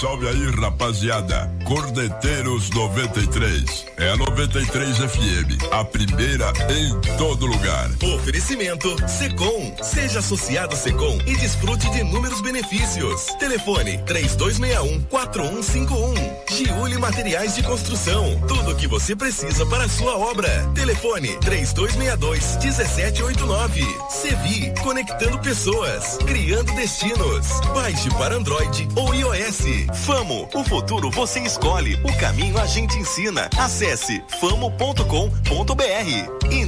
[0.00, 1.50] Salve aí, rapaziada.
[1.64, 3.86] Cordeteiros 93.
[3.96, 7.88] É a 93 FM, a primeira em todo lugar.
[8.14, 9.74] Oferecimento Secom.
[9.82, 13.26] Seja associado Secom e desfrute de inúmeros benefícios.
[13.38, 16.43] Telefone 3261-4151.
[16.54, 18.40] Giuli Materiais de Construção.
[18.46, 20.48] Tudo o que você precisa para a sua obra.
[20.72, 23.82] Telefone 3262-1789.
[24.08, 24.72] Sevi.
[24.80, 26.16] Conectando pessoas.
[26.18, 27.48] Criando destinos.
[27.74, 29.62] Baixe para Android ou iOS.
[30.04, 30.48] Famo.
[30.54, 31.98] O futuro você escolhe.
[32.04, 33.50] O caminho a gente ensina.
[33.58, 35.08] Acesse famo.com.br.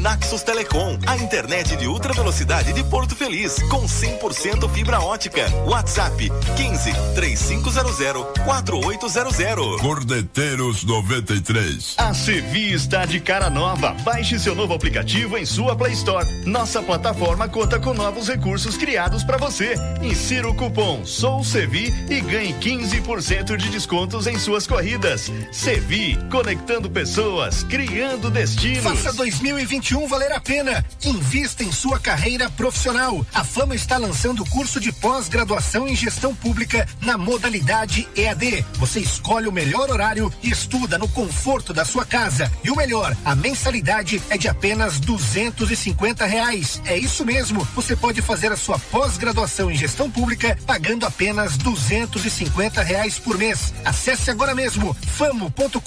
[0.00, 0.98] Naxos Telecom.
[1.06, 3.62] A internet de ultra velocidade de Porto Feliz.
[3.70, 5.48] Com 100% fibra ótica.
[5.64, 7.96] WhatsApp 15 3500
[8.44, 9.75] 4800.
[9.80, 11.94] Cordeteiros 93.
[11.98, 13.94] A Sevi está de cara nova.
[14.02, 16.26] Baixe seu novo aplicativo em sua Play Store.
[16.44, 19.74] Nossa plataforma conta com novos recursos criados para você.
[20.02, 25.30] Insira o cupom Sou Sevi e ganhe 15% de descontos em suas corridas.
[25.52, 28.82] Sevi, conectando pessoas, criando destinos.
[28.82, 30.84] Faça 2021 valer a pena.
[31.04, 33.24] Invista em sua carreira profissional.
[33.32, 38.64] A Fama está lançando o curso de pós-graduação em gestão pública na modalidade EAD.
[38.74, 42.52] Você escolhe o melhor horário e estuda no conforto da sua casa.
[42.62, 46.80] E o melhor, a mensalidade é de apenas duzentos e cinquenta reais.
[46.84, 47.66] É isso mesmo.
[47.74, 53.18] Você pode fazer a sua pós-graduação em gestão pública pagando apenas duzentos e cinquenta reais
[53.18, 53.72] por mês.
[53.84, 55.80] Acesse agora mesmo famo.com.br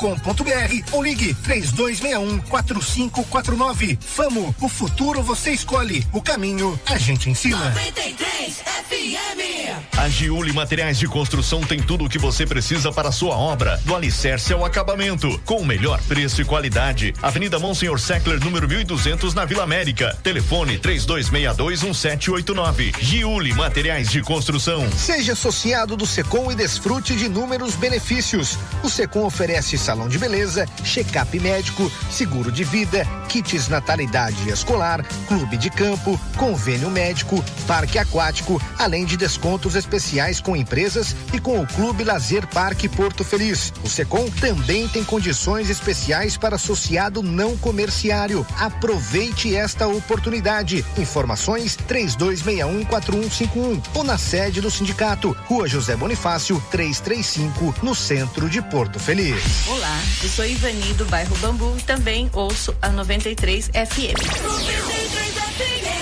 [0.92, 3.98] ou ligue três dois um quatro cinco quatro nove.
[4.02, 7.70] Famo, o futuro você escolhe, o caminho a gente ensina.
[7.70, 9.98] 93 FM.
[9.98, 13.69] A Giuli Materiais de Construção tem tudo o que você precisa para a sua obra,
[13.78, 17.14] do alicerce ao acabamento, com o melhor preço e qualidade.
[17.22, 20.18] Avenida Monsenhor Seckler, número 1200, na Vila América.
[20.24, 22.96] Telefone 32621789.
[23.00, 24.90] Giuli Materiais de Construção.
[24.92, 28.58] Seja associado do Secom e desfrute de inúmeros benefícios.
[28.84, 35.58] O Secom oferece salão de beleza, check-up médico, seguro de vida, kits natalidade escolar, clube
[35.58, 41.68] de campo, convênio médico, parque aquático, além de descontos especiais com empresas e com o
[41.68, 43.59] Clube Lazer Parque Porto Feliz.
[43.84, 48.48] O Secom também tem condições especiais para associado não comerciário.
[48.58, 50.86] Aproveite esta oportunidade.
[50.98, 59.00] Informações 32614151 ou na sede do sindicato, Rua José Bonifácio, 335, no centro de Porto
[59.00, 59.68] Feliz.
[59.68, 65.99] Olá, eu sou Ivani do bairro Bambu e também ouço a 93 FM.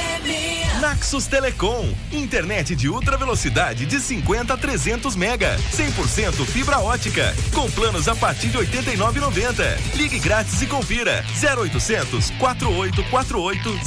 [0.81, 7.67] Naxos Telecom, internet de ultra velocidade de 50 a 300 mega, 100% fibra ótica, com
[7.71, 9.95] planos a partir de 89,90.
[9.95, 13.79] Ligue grátis e confira 0800 4848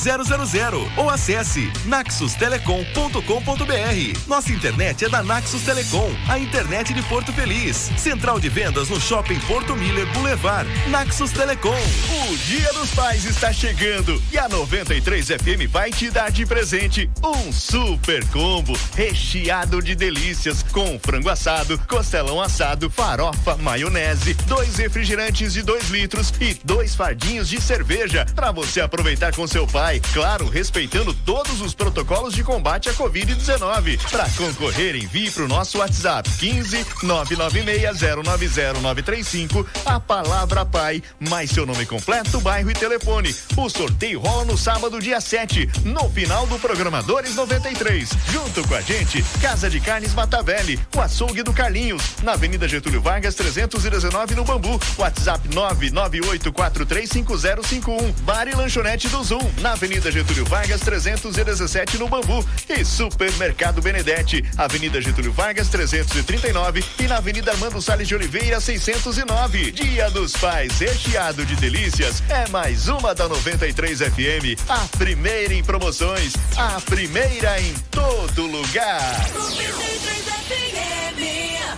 [0.48, 4.26] 000 ou acesse naxostelecom.com.br.
[4.26, 7.88] Nossa internet é da Naxos Telecom, a internet de Porto Feliz.
[7.98, 10.68] Central de vendas no Shopping Porto Miller Boulevard.
[10.88, 11.70] Naxos Telecom.
[11.70, 16.79] O Dia dos Pais está chegando e a 93 FM vai te dar de presente
[17.22, 25.52] um super combo recheado de delícias com frango assado, costelão assado, farofa, maionese, dois refrigerantes
[25.52, 30.48] de 2 litros e dois fardinhos de cerveja para você aproveitar com seu pai, claro,
[30.48, 34.00] respeitando todos os protocolos de combate à Covid-19.
[34.10, 41.84] Para concorrer, envie para o nosso WhatsApp 15 996090935 a palavra pai, mais seu nome
[41.84, 43.36] completo, bairro e telefone.
[43.54, 45.68] O sorteio rola no sábado, dia 7.
[45.84, 48.10] No final do programa Programadores 93.
[48.30, 53.02] Junto com a gente, Casa de Carnes Matavelli, o açougue do Carlinhos, na Avenida Getúlio
[53.02, 54.80] Vargas 319 no Bambu.
[54.96, 58.12] WhatsApp 998435051.
[58.20, 62.46] Bar e lanchonete do Zoom, na Avenida Getúlio Vargas 317 no Bambu.
[62.68, 69.72] E Supermercado Benedetti, Avenida Getúlio Vargas 339 e na Avenida Armando Salles de Oliveira 609.
[69.72, 75.64] Dia dos Pais, recheado de delícias, é mais uma da 93 FM, a primeira em
[75.64, 79.00] promoções, a primeira em todo lugar.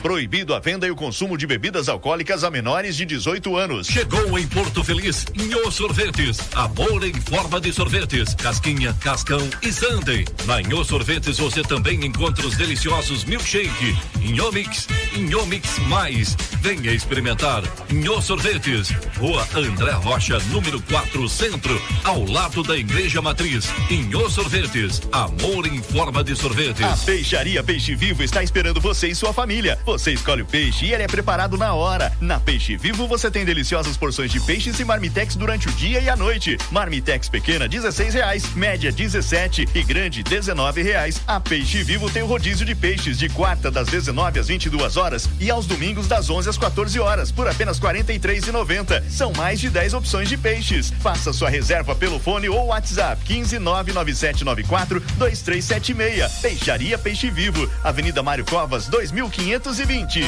[0.03, 3.87] Proibido a venda e o consumo de bebidas alcoólicas a menores de 18 anos.
[3.87, 6.40] Chegou em Porto Feliz, Nho Sorvetes.
[6.57, 8.35] Amor em forma de sorvetes.
[8.35, 10.25] Casquinha, cascão e sundae.
[10.45, 16.37] Na Nho Sorvetes você também encontra os deliciosos milkshake, Nhomix e Nhomix Mais.
[16.61, 18.90] Venha experimentar Nho Sorvetes.
[19.18, 23.68] Rua André Rocha, número 4, Centro, ao lado da Igreja Matriz.
[23.88, 24.72] Nho Sorvetes.
[25.13, 26.83] Amor em forma de sorvetes.
[26.83, 29.79] A Peixaria Peixe Vivo está esperando você e sua família.
[29.85, 32.11] Você escolhe o peixe e ele é preparado na hora.
[32.23, 36.09] Na Peixe Vivo você tem deliciosas porções de peixes e marmitex durante o dia e
[36.09, 36.57] a noite.
[36.71, 41.21] Marmitex pequena, 16 reais, média 17 e grande 19 reais.
[41.27, 45.29] A Peixe Vivo tem o rodízio de peixes de quarta das 19 às 22 horas
[45.39, 49.03] e aos domingos das 11 às 14 horas por apenas R$ 43,90.
[49.11, 50.95] São mais de 10 opções de peixes.
[51.03, 56.33] Faça sua reserva pelo fone ou WhatsApp 15 99794 2376.
[56.40, 60.22] Peixaria Peixe Vivo, Avenida Mário Covas 2520.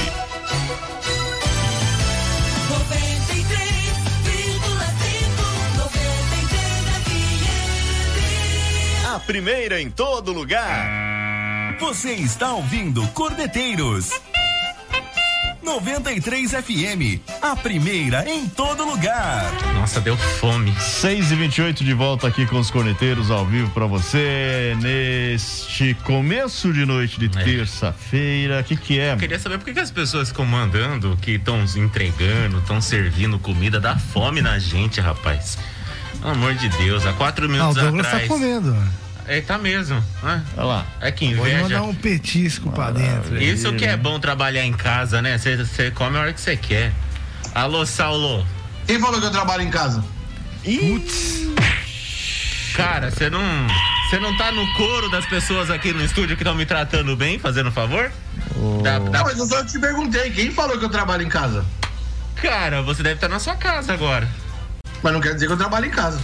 [9.15, 11.77] A primeira em todo lugar.
[11.79, 14.11] Você está ouvindo Cordeteiros
[15.65, 19.51] 93 FM, a primeira em todo lugar.
[19.75, 20.73] Nossa, deu fome.
[20.79, 26.73] 6 e 28 de volta aqui com os corneteiros ao vivo para você neste começo
[26.73, 28.61] de noite de terça-feira.
[28.61, 29.15] O que que é?
[29.15, 33.39] Eu queria saber por que, que as pessoas ficam mandando, que estão entregando, estão servindo
[33.39, 35.57] comida, dá fome na gente, rapaz.
[36.21, 38.29] Pelo amor de Deus, há quatro o minutos Douglas atrás.
[38.29, 39.04] tá comendo.
[39.27, 40.03] É, tá mesmo.
[40.23, 40.43] né?
[40.57, 40.87] Olha lá.
[41.01, 41.63] É que Pode inveja.
[41.63, 43.37] mandar um petisco pra dentro.
[43.37, 43.51] aí.
[43.53, 45.39] Isso que é bom trabalhar em casa, né?
[45.39, 46.93] Você come a hora que você quer.
[47.55, 48.47] Alô, Saulo.
[48.87, 50.05] Quem falou que eu trabalho em casa?
[50.63, 51.45] Putz.
[52.75, 53.41] Cara, você não.
[54.11, 57.39] Você não tá no coro das pessoas aqui no estúdio que estão me tratando bem,
[57.39, 58.13] fazendo favor?
[58.83, 61.65] Dá- dá- Não, mas eu só te perguntei, quem falou que eu trabalho em casa?
[62.37, 64.29] Cara, você deve estar na sua casa agora.
[65.03, 66.21] Mas não quer dizer que eu trabalho em casa.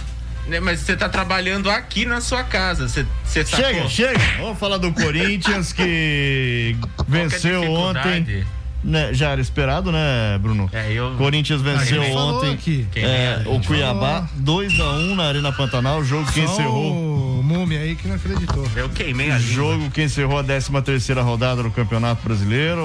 [0.47, 2.87] Né, Mas você tá trabalhando aqui na sua casa.
[2.87, 3.89] Você, você Chega, sacou?
[3.89, 4.19] chega.
[4.39, 6.75] Vamos falar do Corinthians que
[7.07, 8.45] venceu ontem.
[8.83, 10.67] Né, já era esperado, né, Bruno?
[10.73, 11.13] É, eu.
[11.15, 12.87] Corinthians venceu Ah, ontem aqui?
[12.91, 13.59] Quem é, o?
[13.61, 16.91] Cuiabá 2x1 na Arena Pantanal, jogo que Só encerrou.
[17.39, 18.67] o Múmia aí que não acreditou.
[18.75, 19.37] Eu queimei a.
[19.37, 22.81] Jogo que encerrou a 13 terceira rodada do Campeonato Brasileiro,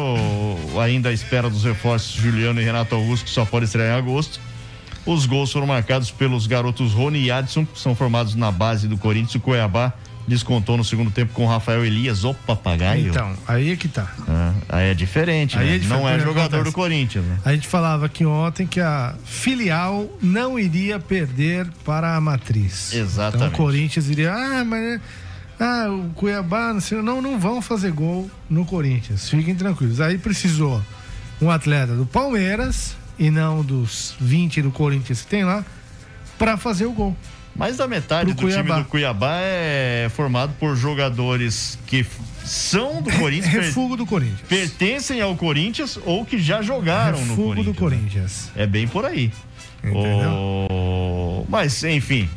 [0.83, 4.39] ainda à espera dos reforços Juliano e Renato Augusto, que só pode estrear em agosto.
[5.07, 8.99] Os gols foram marcados pelos garotos Rony e Adson, que são formados na base do
[8.99, 9.37] Corinthians.
[9.37, 9.93] O Cuiabá
[10.27, 13.11] descontou no segundo tempo com o Rafael Elias, o papagaio.
[13.11, 14.13] Então, aí é que tá.
[14.29, 15.77] Ah, aí é diferente, Aí né?
[15.77, 16.65] é diferente, Não é jogador acontece?
[16.65, 17.39] do Corinthians, né?
[17.45, 22.93] A gente falava aqui ontem que a filial não iria perder para a matriz.
[22.93, 23.37] Exatamente.
[23.37, 25.01] Então o Corinthians iria, ah, mas
[25.61, 29.31] ah, o Cuiabá, não sei, não, não vão fazer gol no Corinthians.
[29.31, 30.01] Fiquem tranquilos.
[30.01, 30.83] Aí precisou
[31.41, 35.65] um atleta do Palmeiras e não dos 20 do Corinthians que tem lá
[36.39, 37.17] para fazer o gol.
[37.55, 42.05] Mais da metade do time do Cuiabá é formado por jogadores que
[42.45, 44.41] são do Corinthians, Refugo do Corinthians.
[44.47, 47.65] pertencem ao Corinthians ou que já jogaram no Refugo Corinthians.
[47.65, 47.79] do né?
[47.79, 48.51] Corinthians.
[48.55, 49.33] É bem por aí.
[49.85, 52.29] O- Mas, enfim,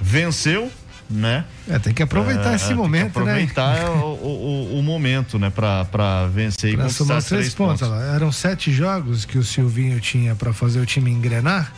[0.00, 0.70] venceu,
[1.10, 1.44] né?
[1.68, 3.32] É, tem que aproveitar É, esse que momento, né?
[3.32, 5.50] aproveitar o, o- o momento, né?
[5.50, 7.88] Pra vencer e Pra conquistar somar os os três pontos.
[7.88, 8.14] lá.
[8.14, 11.72] Eram sete jogos que o Silvinho tinha para fazer o time engrenar.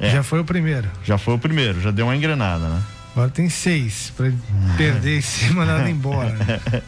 [0.00, 0.10] É.
[0.10, 0.88] Já foi o primeiro.
[1.04, 2.82] Já foi o primeiro, já deu uma engrenada, né?
[3.14, 4.30] Agora tem seis para
[4.76, 6.32] perder e mandar embora.
[6.34, 6.60] né?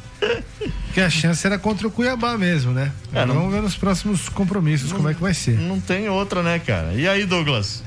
[0.84, 2.90] Porque a chance era contra o Cuiabá mesmo, né?
[3.14, 5.58] É, não- Vamos ver nos próximos compromissos como é que vai ser.
[5.58, 6.92] Não tem outra, né, cara?
[6.92, 7.82] E aí, Douglas?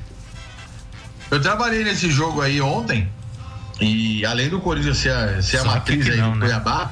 [1.31, 3.09] Eu trabalhei nesse jogo aí ontem
[3.79, 6.45] e além do Corinthians ser a, ser a matriz aí não, do né?
[6.47, 6.91] Cuiabá,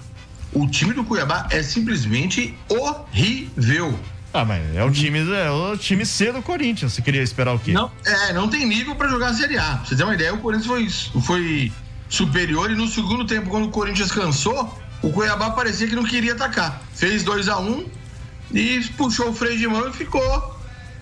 [0.53, 3.99] o time do Cuiabá é simplesmente horrível.
[4.33, 6.93] Ah, mas é o time, é o time C do Corinthians.
[6.93, 7.73] Você queria esperar o quê?
[7.73, 9.75] Não, é, não tem nível pra jogar a Série A.
[9.75, 11.71] Pra você ter uma ideia, o Corinthians foi, foi
[12.07, 16.31] superior e no segundo tempo, quando o Corinthians cansou, o Cuiabá parecia que não queria
[16.31, 16.81] atacar.
[16.93, 17.85] Fez 2 a 1 um,
[18.53, 20.58] e puxou o freio de mão e ficou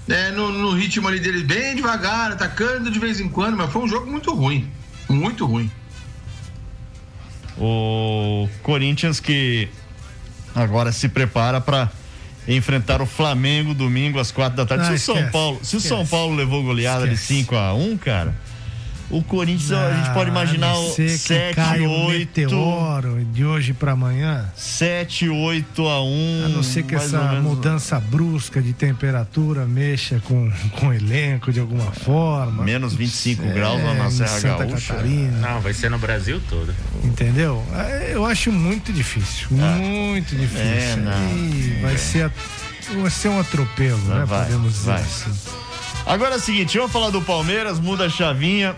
[0.07, 3.83] né, no, no ritmo ali dele bem devagar, atacando de vez em quando, mas foi
[3.83, 4.69] um jogo muito ruim.
[5.09, 5.69] Muito ruim.
[7.57, 9.67] O Corinthians que
[10.55, 11.91] agora se prepara para
[12.47, 14.85] enfrentar o Flamengo domingo às quatro da tarde.
[14.85, 15.87] Ah, se o São esquece, Paulo, se o esquece.
[15.87, 18.35] São Paulo levou goleada de 5 a 1 cara,
[19.09, 22.17] o Corinthians a gente pode imaginar Ah, não o ser que 7 caia um 8
[22.19, 24.45] meteoro de hoje pra amanhã.
[24.55, 26.43] 7 8 a 1.
[26.45, 31.59] A não ser que essa mudança brusca de temperatura mexa com, com o elenco de
[31.59, 32.63] alguma forma.
[32.63, 34.93] Menos 25 É, graus lá na Serra Santa Gaúcha.
[34.93, 35.37] Catarina.
[35.39, 36.73] Não, vai ser no Brasil todo.
[37.03, 37.63] Entendeu?
[37.73, 39.47] É, Eu acho muito difícil.
[39.51, 40.59] Muito difícil.
[40.65, 41.81] É, não.
[41.81, 42.31] Vai, ser, a-
[43.01, 44.25] vai ser um atropelo, né?
[44.25, 45.01] Vai, Podemos dizer vai.
[45.01, 45.31] assim.
[46.05, 48.73] Agora é o seguinte, vamos falar do Palmeiras, muda a chavinha,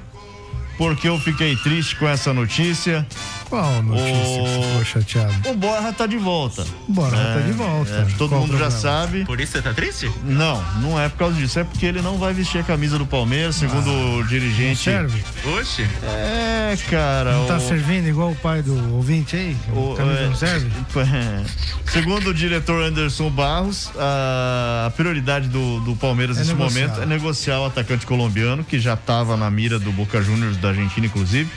[0.80, 3.06] porque eu fiquei triste com essa notícia.
[3.50, 5.50] Qual notícia que você ficou chateado?
[5.50, 6.66] O Borra tá de volta.
[6.88, 7.92] Borra É, tá de volta.
[7.92, 9.26] é, todo Qual o mundo já sabe.
[9.26, 10.12] Por isso você tá triste?
[10.24, 13.06] Não, não é por causa disso, é porque ele não vai vestir a camisa do
[13.08, 14.90] Palmeiras, segundo o dirigente.
[14.90, 15.24] Não serve?
[15.60, 15.88] Oxe.
[16.04, 17.32] É, cara.
[17.34, 19.58] Não tá o- servindo igual o pai do ouvinte aí?
[19.74, 20.70] O, O camisa é, não serve?
[21.92, 26.82] Segundo o diretor Anderson Barros, a prioridade do, do Palmeiras É nesse negociar.
[26.88, 30.70] momento é negociar o atacante colombiano, que já estava na mira do Boca Juniors da
[30.70, 31.50] Argentina, inclusive.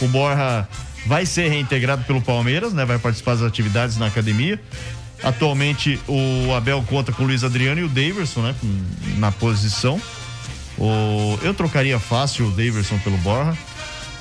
[0.00, 0.66] O Borja
[1.06, 2.84] vai ser reintegrado pelo Palmeiras, né?
[2.84, 4.60] Vai participar das atividades na academia.
[5.22, 8.54] Atualmente o Abel conta com o Luiz Adriano e o Daverson, né?
[9.18, 10.00] Na posição.
[10.78, 13.56] O, eu trocaria fácil o Daverson pelo Borja.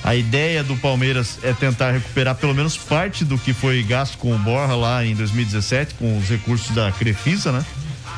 [0.04, 4.34] A ideia do Palmeiras é tentar recuperar pelo menos parte do que foi gasto com
[4.34, 7.64] o Borja lá em 2017, com os recursos da Crefisa, né?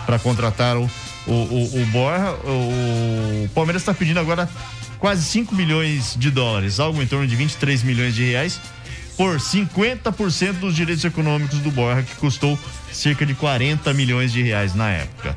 [0.05, 0.89] Para contratar o,
[1.27, 2.31] o, o, o Borja.
[2.45, 4.49] O, o Palmeiras está pedindo agora
[5.03, 8.61] quase 5 milhões de dólares, algo em torno de 23 milhões de reais,
[9.17, 12.57] por 50% dos direitos econômicos do Borja, que custou
[12.89, 15.35] cerca de 40 milhões de reais na época.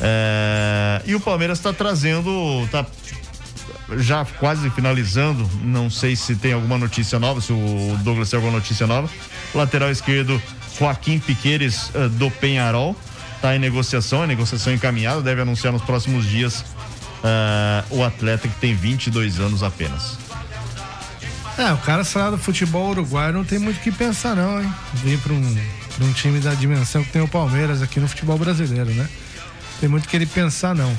[0.00, 2.86] É, e o Palmeiras está trazendo, tá
[3.98, 8.56] já quase finalizando, não sei se tem alguma notícia nova, se o Douglas tem alguma
[8.56, 9.10] notícia nova.
[9.54, 10.40] Lateral esquerdo,
[10.78, 12.96] Joaquim Piqueires eh, do Penharol,
[13.36, 16.64] está em negociação, é negociação encaminhada, deve anunciar nos próximos dias
[17.22, 20.18] eh, o atleta que tem 22 anos apenas.
[21.58, 24.74] É, o cara sai do futebol uruguaio não tem muito o que pensar, não, hein?
[24.94, 25.58] Vir pra um,
[26.00, 29.06] um time da dimensão que tem o Palmeiras aqui no futebol brasileiro, né?
[29.78, 30.96] Tem muito o que ele pensar, não.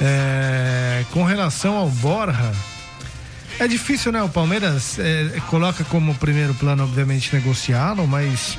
[0.00, 2.52] É, com relação ao Borja,
[3.58, 4.22] é difícil, né?
[4.22, 8.58] O Palmeiras é, coloca como primeiro plano, obviamente, negociá-lo, mas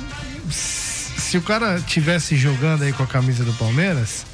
[0.50, 4.26] se o cara tivesse jogando aí com a camisa do Palmeiras,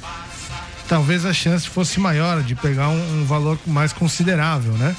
[0.87, 4.95] talvez a chance fosse maior de pegar um, um valor mais considerável, né?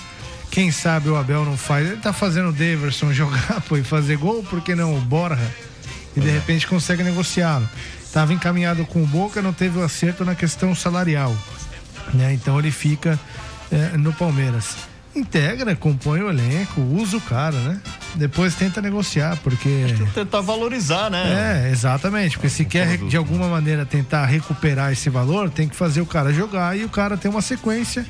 [0.51, 1.87] Quem sabe o Abel não faz.
[1.87, 5.51] Ele tá fazendo o Daverson jogar pô, e fazer gol, por que não o Borja?
[6.17, 7.69] E de repente consegue negociá-lo.
[8.13, 11.37] Tava encaminhado com o Boca, não teve o acerto na questão salarial.
[12.15, 12.33] Né?
[12.33, 13.19] Então ele fica
[13.71, 14.77] é, no Palmeiras.
[15.17, 17.81] Integra, compõe o elenco, usa o cara, né?
[18.15, 19.87] Depois tenta negociar, porque.
[20.15, 21.65] Tentar valorizar, né?
[21.67, 22.37] É, exatamente.
[22.37, 26.33] Porque se quer de alguma maneira tentar recuperar esse valor, tem que fazer o cara
[26.33, 28.07] jogar e o cara ter uma sequência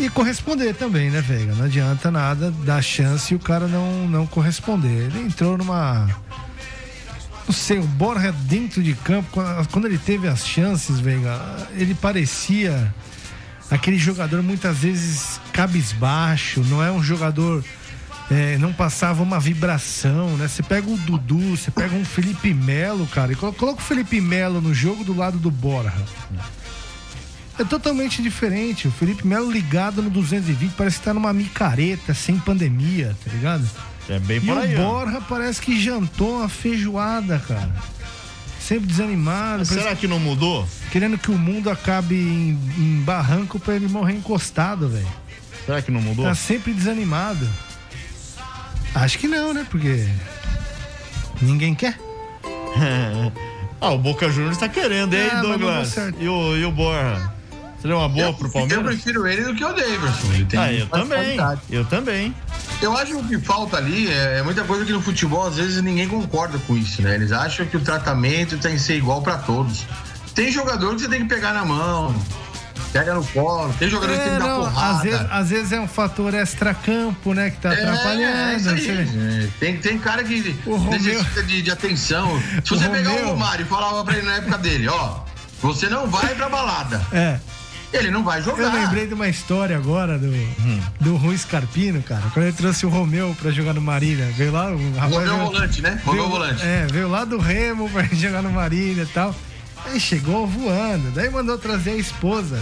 [0.00, 1.54] e corresponder também, né, Veiga?
[1.54, 5.06] Não adianta nada dar chance e o cara não, não corresponder.
[5.06, 6.08] Ele entrou numa.
[7.46, 11.40] Não sei, o Borja dentro de campo, quando, quando ele teve as chances, Veiga,
[11.72, 12.94] ele parecia
[13.70, 17.64] aquele jogador muitas vezes cabisbaixo, não é um jogador.
[18.30, 20.46] é, não passava uma vibração, né?
[20.48, 24.20] Você pega o Dudu, você pega um Felipe Melo, cara, e colo- coloca o Felipe
[24.20, 25.92] Melo no jogo do lado do Borja.
[27.58, 28.86] É totalmente diferente.
[28.86, 33.68] O Felipe Melo ligado no 220 parece que tá numa micareta, sem pandemia, tá ligado?
[34.08, 34.74] É bem E por aí.
[34.76, 34.84] o ó.
[35.04, 37.74] Borja parece que jantou uma feijoada, cara.
[38.68, 39.64] Sempre desanimado.
[39.64, 40.68] Será parece- que não mudou?
[40.92, 45.06] Querendo que o mundo acabe em, em barranco pra ele morrer encostado, velho.
[45.64, 46.26] Será que não mudou?
[46.26, 47.48] Tá sempre desanimado.
[48.94, 49.66] Acho que não, né?
[49.70, 50.06] Porque
[51.40, 51.98] ninguém quer.
[53.80, 55.96] ah, o Boca Juniors tá querendo, hein, É, Douglas?
[56.20, 57.32] E o, e o Borja?
[57.80, 58.84] Seria uma boa pro Eu Palmeiras?
[58.84, 60.32] prefiro ele do que o Davidson.
[60.34, 61.36] Ele tem Ah, eu também.
[61.36, 61.60] qualidade.
[61.70, 62.34] Eu também.
[62.80, 65.56] Eu acho que o que falta ali é, é muita coisa que no futebol, às
[65.56, 67.14] vezes, ninguém concorda com isso, né?
[67.16, 69.84] Eles acham que o tratamento tem que ser igual pra todos.
[70.34, 72.14] Tem jogador que você tem que pegar na mão,
[72.92, 74.96] pega no colo, tem jogador que tem que dar É, não, porrada.
[74.96, 77.50] às, vezes, às vezes é um fator extra-campo, né?
[77.50, 78.68] Que tá É, atrapalhando.
[78.70, 80.56] é É, Tem, tem cara que
[80.88, 82.40] necessita de, de atenção.
[82.64, 85.16] Se O você pegar Romeu- o Romário e falava pra ele na época dele, ó,
[85.60, 87.02] você não vai pra balada.
[87.12, 87.40] É.
[87.92, 88.62] Ele não vai jogar.
[88.64, 90.30] Eu lembrei de uma história agora do,
[91.00, 92.22] do Rui Scarpino, cara.
[92.34, 94.26] Quando ele trouxe o Romeu pra jogar no Marília.
[94.36, 95.14] Veio lá, o rapaz.
[95.14, 96.00] Romeu veio- volante, né?
[96.04, 96.62] Romeu veio- volante.
[96.62, 99.34] É, veio lá do Remo pra jogar no Marília e tal.
[99.86, 101.10] Aí chegou voando.
[101.12, 102.60] Daí mandou trazer a esposa.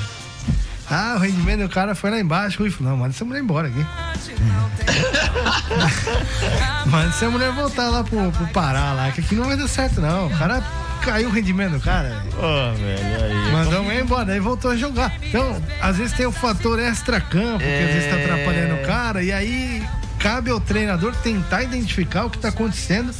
[0.89, 2.61] Ah, o rendimento do cara foi lá embaixo.
[2.61, 3.85] Rui falou, não, manda essa mulher embora aqui.
[6.87, 10.01] manda essa mulher voltar lá pro, pro Pará lá, que aqui não vai dar certo,
[10.01, 10.29] não.
[10.29, 10.62] O cara
[10.97, 12.23] caiu o rendimento do cara.
[12.37, 13.53] Ô, velho, aí.
[13.53, 15.13] Mandou um embora, aí voltou a jogar.
[15.23, 19.33] Então, às vezes tem o fator extra-campo, que às vezes tá atrapalhando o cara, e
[19.33, 19.83] aí
[20.19, 23.15] cabe ao treinador tentar identificar o que tá acontecendo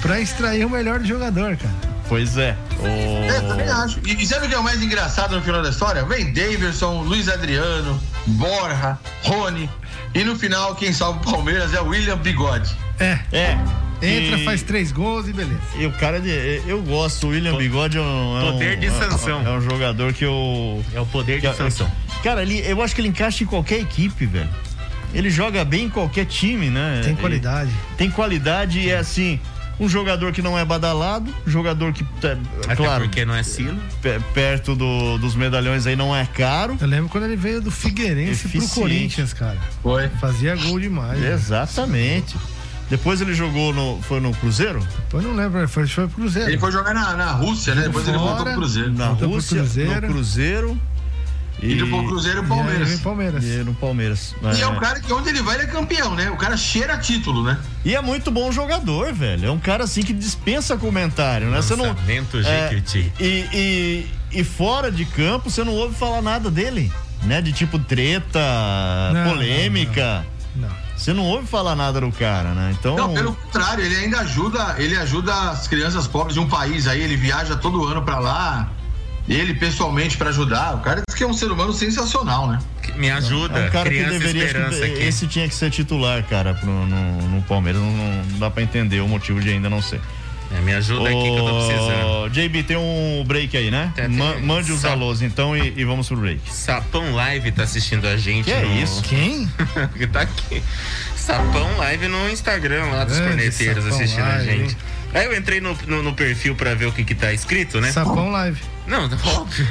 [0.00, 1.74] pra extrair o melhor do jogador, cara.
[2.08, 2.56] Pois é.
[2.82, 3.98] É, também acho.
[4.04, 6.04] E, e sabe o que é o mais engraçado no final da história?
[6.04, 9.68] Vem Davidson, Luiz Adriano, Borja, Rony.
[10.14, 12.76] E no final, quem salva o Palmeiras é o William Bigode.
[13.00, 13.18] É.
[13.32, 13.58] É.
[14.06, 15.60] Entra, E- faz três gols e beleza.
[15.76, 16.62] E o cara de.
[16.66, 18.38] Eu gosto, o William Bigode é um.
[18.38, 19.46] é Poder um- de sanção.
[19.46, 20.84] É um jogador que eu.
[20.94, 21.90] É o poder de sanção.
[22.22, 24.48] Cara, ele, eu acho que ele encaixa em qualquer equipe, velho.
[25.12, 27.00] Ele joga bem em qualquer time, né?
[27.02, 27.70] Tem Ele- qualidade.
[27.96, 29.38] tem qualidade e é assim.
[29.78, 33.76] Um jogador que não é badalado, jogador que, tá, Até claro, porque não é silo.
[34.00, 36.78] pe- perto do- dos medalhões aí não é caro.
[36.80, 38.74] Eu lembro quando ele veio do Figueirense pro Eficiente.
[38.74, 39.58] Corinthians, cara.
[39.82, 40.08] Foi.
[40.20, 41.18] Fazia gol demais.
[41.18, 41.26] né?
[42.90, 44.00] Depois ele jogou no.
[44.02, 44.80] Foi no Cruzeiro?
[45.04, 46.50] Depois não lembro, foi, foi pro Cruzeiro.
[46.50, 47.82] Ele foi jogar na, na Rússia, né?
[47.82, 48.92] Depois ele voltou pro Cruzeiro.
[48.92, 50.00] Na Voltou pro Rússia, Cruzeiro.
[50.06, 50.80] no Cruzeiro.
[51.62, 52.92] E depois o Cruzeiro e o Palmeiras.
[52.92, 53.44] E Palmeiras.
[53.44, 54.34] E no Palmeiras.
[54.56, 56.30] E é um cara que onde ele vai, ele é campeão, né?
[56.30, 57.58] O cara cheira título, né?
[57.84, 59.46] E é muito bom jogador, velho.
[59.46, 61.62] É um cara assim que dispensa comentário, né?
[61.62, 61.86] Você não.
[62.44, 62.82] É,
[63.18, 67.40] e, e, e fora de campo, você não ouve falar nada dele, né?
[67.40, 68.40] De tipo treta,
[69.14, 70.26] Não, polêmica.
[70.56, 70.83] Não.
[70.96, 72.74] Você não ouve falar nada do cara, né?
[72.78, 72.96] Então.
[72.96, 77.02] Não, pelo contrário, ele ainda ajuda, ele ajuda as crianças pobres de um país aí,
[77.02, 78.70] ele viaja todo ano pra lá.
[79.26, 80.74] Ele pessoalmente pra ajudar.
[80.74, 82.58] O cara diz que é um ser humano sensacional, né?
[82.94, 83.58] Me ajuda.
[83.58, 84.44] É um cara que Criança deveria.
[84.44, 85.02] esperança aqui.
[85.02, 87.80] Esse tinha que ser titular, cara, pro, no, no Palmeiras.
[87.80, 90.00] Não, não dá pra entender o motivo de ainda não ser.
[90.50, 92.28] É, me ajuda aqui que eu tô precisando.
[92.30, 93.92] JB, tem um break aí, né?
[93.94, 94.42] Tem, Ma- tem.
[94.42, 96.40] mande os alôs então e, e vamos pro break.
[96.50, 98.44] Sapão Live tá assistindo a gente.
[98.44, 98.82] Que é no...
[98.82, 99.02] isso?
[99.02, 99.48] Quem?
[99.96, 100.62] que tá aqui.
[101.16, 104.70] Sapão Live no Instagram lá dos Grande corneteiros assistindo a Live, gente.
[104.72, 104.76] hein?
[105.14, 107.90] Aí eu entrei no, no, no perfil pra ver o que que tá escrito, né?
[107.92, 108.60] Sapão Live.
[108.86, 109.66] Não, óbvio.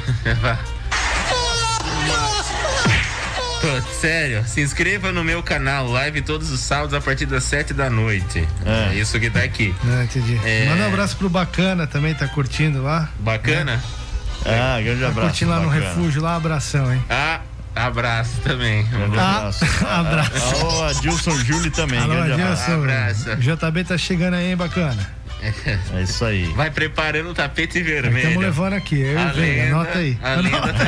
[4.00, 7.88] Sério, se inscreva no meu canal, live todos os sábados a partir das 7 da
[7.90, 8.46] noite.
[8.64, 9.74] É, isso que tá aqui.
[9.84, 10.40] Não, entendi.
[10.44, 10.66] É.
[10.68, 13.08] Manda um abraço pro Bacana também, tá curtindo lá.
[13.18, 13.82] Bacana?
[14.44, 15.28] Ah, grande Tá abraço.
[15.28, 15.88] curtindo lá no bacana.
[15.88, 17.02] refúgio, lá, abração, hein?
[17.08, 17.40] Ah,
[17.74, 18.84] abraço também.
[18.86, 19.64] Grande Ah, abraço.
[19.88, 20.54] abraço.
[20.60, 21.98] Alô, Adilson Júlio também.
[21.98, 22.70] Alô, grande abraço.
[22.70, 23.56] Adilson.
[23.56, 25.10] JB tá chegando aí, hein, Bacana?
[25.42, 26.44] É isso aí.
[26.56, 28.40] Vai preparando o tapete Estamos vermelho.
[28.40, 30.18] levando aqui, eu e A Veiga, lenda- anota aí.
[30.22, 30.74] a lenda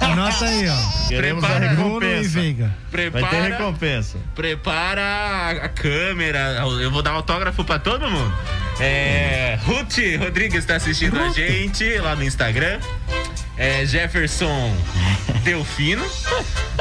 [0.00, 1.08] Anota aí, ó.
[1.08, 2.40] Queremos a Prepara- e recompensa.
[2.90, 4.18] Prepara, Vai ter recompensa.
[4.34, 6.56] prepara a, a câmera.
[6.80, 8.32] Eu vou dar autógrafo pra todo mundo.
[8.80, 12.78] É, Ruth Rodrigues tá assistindo a gente lá no Instagram.
[13.58, 14.76] É, Jefferson
[15.42, 16.04] Delfino.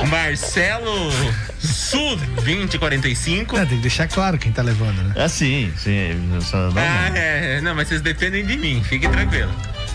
[0.09, 1.11] Marcelo
[1.59, 3.57] Sul 2045.
[3.57, 5.13] É, tem que deixar claro quem tá levando, né?
[5.15, 6.11] É sim, sim.
[6.41, 9.51] Só dá Ah, uma- é, não, mas vocês dependem de mim, fique tranquilo.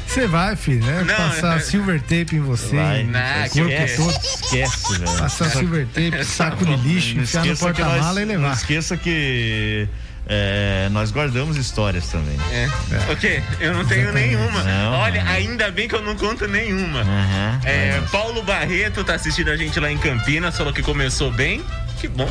[0.08, 1.04] Você vai, filho, né?
[1.06, 2.76] Não, Passar é- silver tape em você.
[2.76, 3.04] Vai.
[3.04, 4.10] Não, esquece, todo.
[4.10, 5.18] esquece, velho.
[5.18, 8.52] Passar silver tape, saco de lixo, Não enfiar no porta-mala e Não levar.
[8.54, 9.88] esqueça que
[10.26, 12.36] é, nós guardamos histórias também.
[12.52, 12.68] É.
[13.12, 13.42] O quê?
[13.60, 14.62] Eu não tenho nenhuma.
[14.62, 15.32] Não, Olha, não.
[15.32, 17.00] ainda bem que eu não conto nenhuma.
[17.00, 21.62] Aham, É, Paulo Barreto tá assistindo a gente lá em Campinas, falou que começou bem.
[22.00, 22.30] Que bom.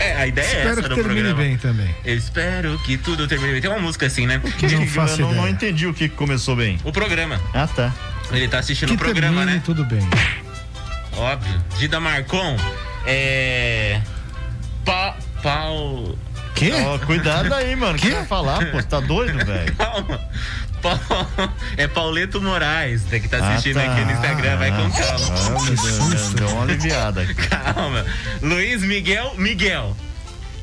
[0.00, 1.42] É, a ideia é Espero essa que do termine programa.
[1.42, 1.94] bem também.
[2.04, 3.60] Eu espero que tudo termine bem.
[3.60, 4.40] Tem uma música assim, né?
[4.58, 6.78] Que não faço eu não, não entendi o que começou bem.
[6.84, 7.40] O programa.
[7.52, 7.92] Ah, tá.
[8.32, 9.62] Ele tá assistindo Que o programa, termine né?
[9.64, 10.00] tudo bem.
[11.16, 11.62] Óbvio.
[11.78, 12.56] Dida Marcon.
[13.06, 14.00] É.
[14.84, 15.16] Pa...
[15.42, 16.16] Pau.
[16.54, 16.72] Quê?
[16.86, 17.96] Ó, cuidado aí, mano.
[17.96, 18.10] O que Quê?
[18.10, 18.76] você vai falar, pô?
[18.80, 19.74] Você tá doido, velho?
[19.76, 20.20] Calma.
[20.80, 21.00] Pa-
[21.76, 23.92] É Pauleto Moraes, tem que estar Ah, assistindo tá.
[23.92, 25.34] aqui no Instagram, vai com calma.
[25.38, 27.34] Ah, meu Deus, deu uma aliviada aqui.
[27.34, 28.04] Calma.
[28.42, 29.96] Luiz Miguel Miguel.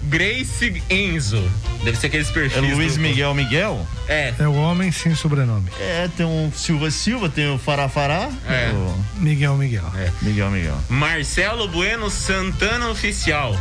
[0.04, 1.44] Grace Enzo.
[1.84, 2.62] Deve ser aqueles É perfis.
[2.76, 3.88] Luiz do- Miguel Miguel?
[4.08, 4.34] É.
[4.40, 5.70] É o homem sem sobrenome.
[5.80, 8.30] É, tem um Silva Silva, tem o Fará Fará.
[8.48, 8.70] É.
[8.74, 9.92] O Miguel Miguel.
[10.22, 10.78] Miguel Miguel.
[10.90, 13.56] Marcelo Bueno Santana Oficial.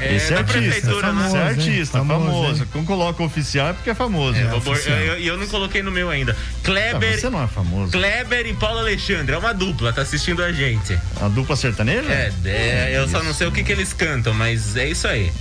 [0.00, 1.26] É Esse é artista, prefeitura, famoso, né?
[1.28, 2.66] Esse é artista, Famoso, famoso.
[2.72, 4.38] Quando coloca oficial é porque é famoso.
[4.38, 4.96] É, oficial.
[4.98, 6.36] eu, eu não coloquei no meu ainda.
[6.38, 7.92] Ah, Kleber, você não é famoso.
[7.92, 9.34] Kleber e Paulo Alexandre.
[9.34, 10.98] É uma dupla, tá assistindo a gente.
[11.20, 12.10] A dupla sertaneja?
[12.10, 15.32] É, é, eu só não sei o que, que eles cantam, mas é isso aí.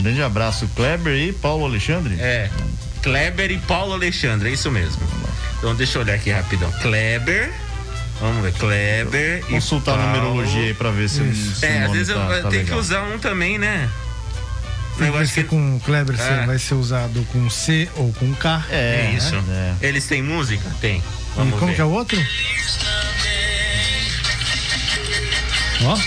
[0.00, 2.16] Grande abraço, Kleber e Paulo Alexandre.
[2.18, 2.50] É.
[3.02, 5.00] Kleber e Paulo Alexandre, é isso mesmo.
[5.58, 6.70] Então deixa eu olhar aqui rapidão.
[6.82, 7.52] Kleber.
[8.20, 11.56] Vamos ver, Kleber e Consultar a numerologia aí pra ver se, Isso.
[11.56, 13.90] se o É, às vezes eu tá, eu tá tenho que usar um também, né?
[14.96, 16.46] Vai Negócio ser que- com o Kleber, É.
[16.46, 18.64] vai ser usado com C ou com K.
[18.70, 19.34] É, É isso.
[19.50, 19.74] É.
[19.86, 20.64] Eles têm música?
[20.80, 21.02] Tem.
[21.36, 22.18] e como que é o outro?
[25.84, 25.96] Ó.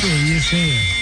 [0.00, 0.95] que isso, hein?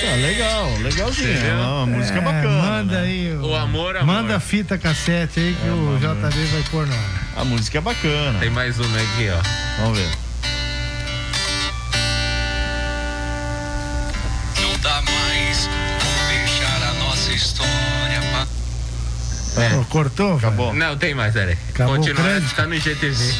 [0.00, 1.46] Tá legal, legalzinho.
[1.46, 2.62] É uma música É, bacana.
[2.62, 3.06] Manda né?
[3.06, 3.34] aí.
[3.36, 4.14] O amor, amor.
[4.14, 7.22] Manda a fita cassete aí que o JB vai pôr no ar.
[7.36, 8.38] A música é bacana.
[8.40, 9.82] Tem mais uma aqui, ó.
[9.82, 10.08] Vamos ver.
[14.60, 18.46] Não dá mais, vamos deixar a nossa história pa-
[19.76, 20.36] Pô, cortou?
[20.36, 20.72] Acabou.
[20.74, 21.56] Não, tem mais, peraí.
[21.70, 22.54] Acabou o Continua, crédito?
[22.54, 23.34] tá no IGTV.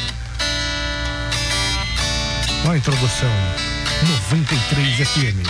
[2.65, 3.29] Olha a introdução.
[4.03, 5.47] 93 FM.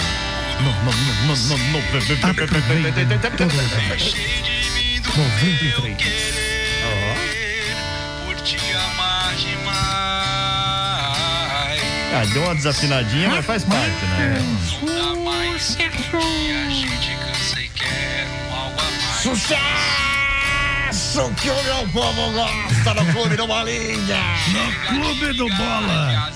[0.61, 1.79] Não, não, não, não, não, não.
[1.79, 3.89] Aproveita todo lugar.
[5.15, 5.93] 93.
[8.25, 9.73] por te amar demais.
[12.13, 14.37] Ah, deu uma desafinadinha, mas faz parte, né?
[14.37, 14.57] E e um.
[19.21, 19.63] Sucesso
[21.41, 24.19] que o meu povo gosta no Clube do Bolinha.
[24.51, 26.31] No Clube do Bola.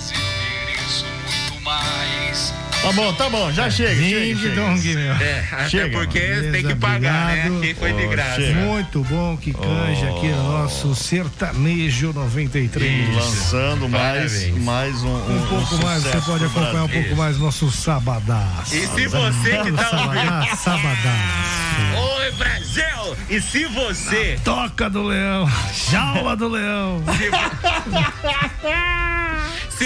[2.80, 3.94] Tá bom, tá bom, já chega.
[3.96, 4.54] chega, Ding chega.
[4.54, 5.12] dong, meu.
[5.14, 6.52] É, até Chega, porque mano.
[6.52, 7.32] tem que pagar, né?
[7.48, 7.60] Obrigado.
[7.60, 8.40] Quem foi de Ô, graça.
[8.40, 8.60] chega.
[8.60, 13.14] Muito bom que canja aqui no nosso sertanejo 93.
[13.14, 14.64] Lançando mais, Parabéns.
[14.64, 15.16] mais um.
[15.16, 18.74] Um pouco mais, você pode acompanhar um pouco mais nosso sabadaço.
[18.74, 20.56] E se você que tá ouvindo.
[20.56, 22.20] Sabadaço.
[22.20, 23.16] Oi, Brasil!
[23.28, 24.38] E se você.
[24.44, 25.46] Toca do leão,
[25.90, 27.02] jaula do leão.
[27.18, 27.28] Se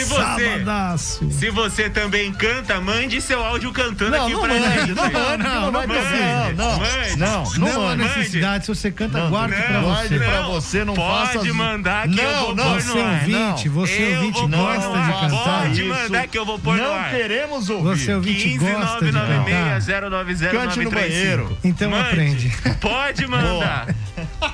[0.04, 0.50] você.
[0.52, 1.30] Sabadaço.
[1.30, 4.92] Se você também canta, mande seu áudio cantando Não, aqui não pra mande, gente.
[4.94, 6.54] não mande, Não, não vai não ter mande.
[6.54, 7.16] não, não, Mande.
[7.16, 8.02] não, Não, não há mande.
[8.04, 9.88] necessidade, se você canta, Não, guarde pra não, você.
[9.92, 11.54] Guarde pra Não, você, não pode faça.
[11.54, 13.12] mandar que eu não, vou não, pôr Você no ar.
[13.20, 13.74] ouvinte, não.
[13.74, 15.20] você Eu ouvinte vou pôr gosta no de ar.
[15.20, 15.60] cantar?
[15.62, 15.88] Pode Isso.
[15.88, 17.10] mandar que eu vou pôr no Não ar.
[17.10, 17.98] queremos ouvir.
[17.98, 19.28] Você ouvinte 15 gosta de cantar?
[19.28, 21.58] 996 Cante no banheiro.
[21.64, 22.08] Então Mande.
[22.08, 22.52] aprende.
[22.80, 23.86] Pode mandar.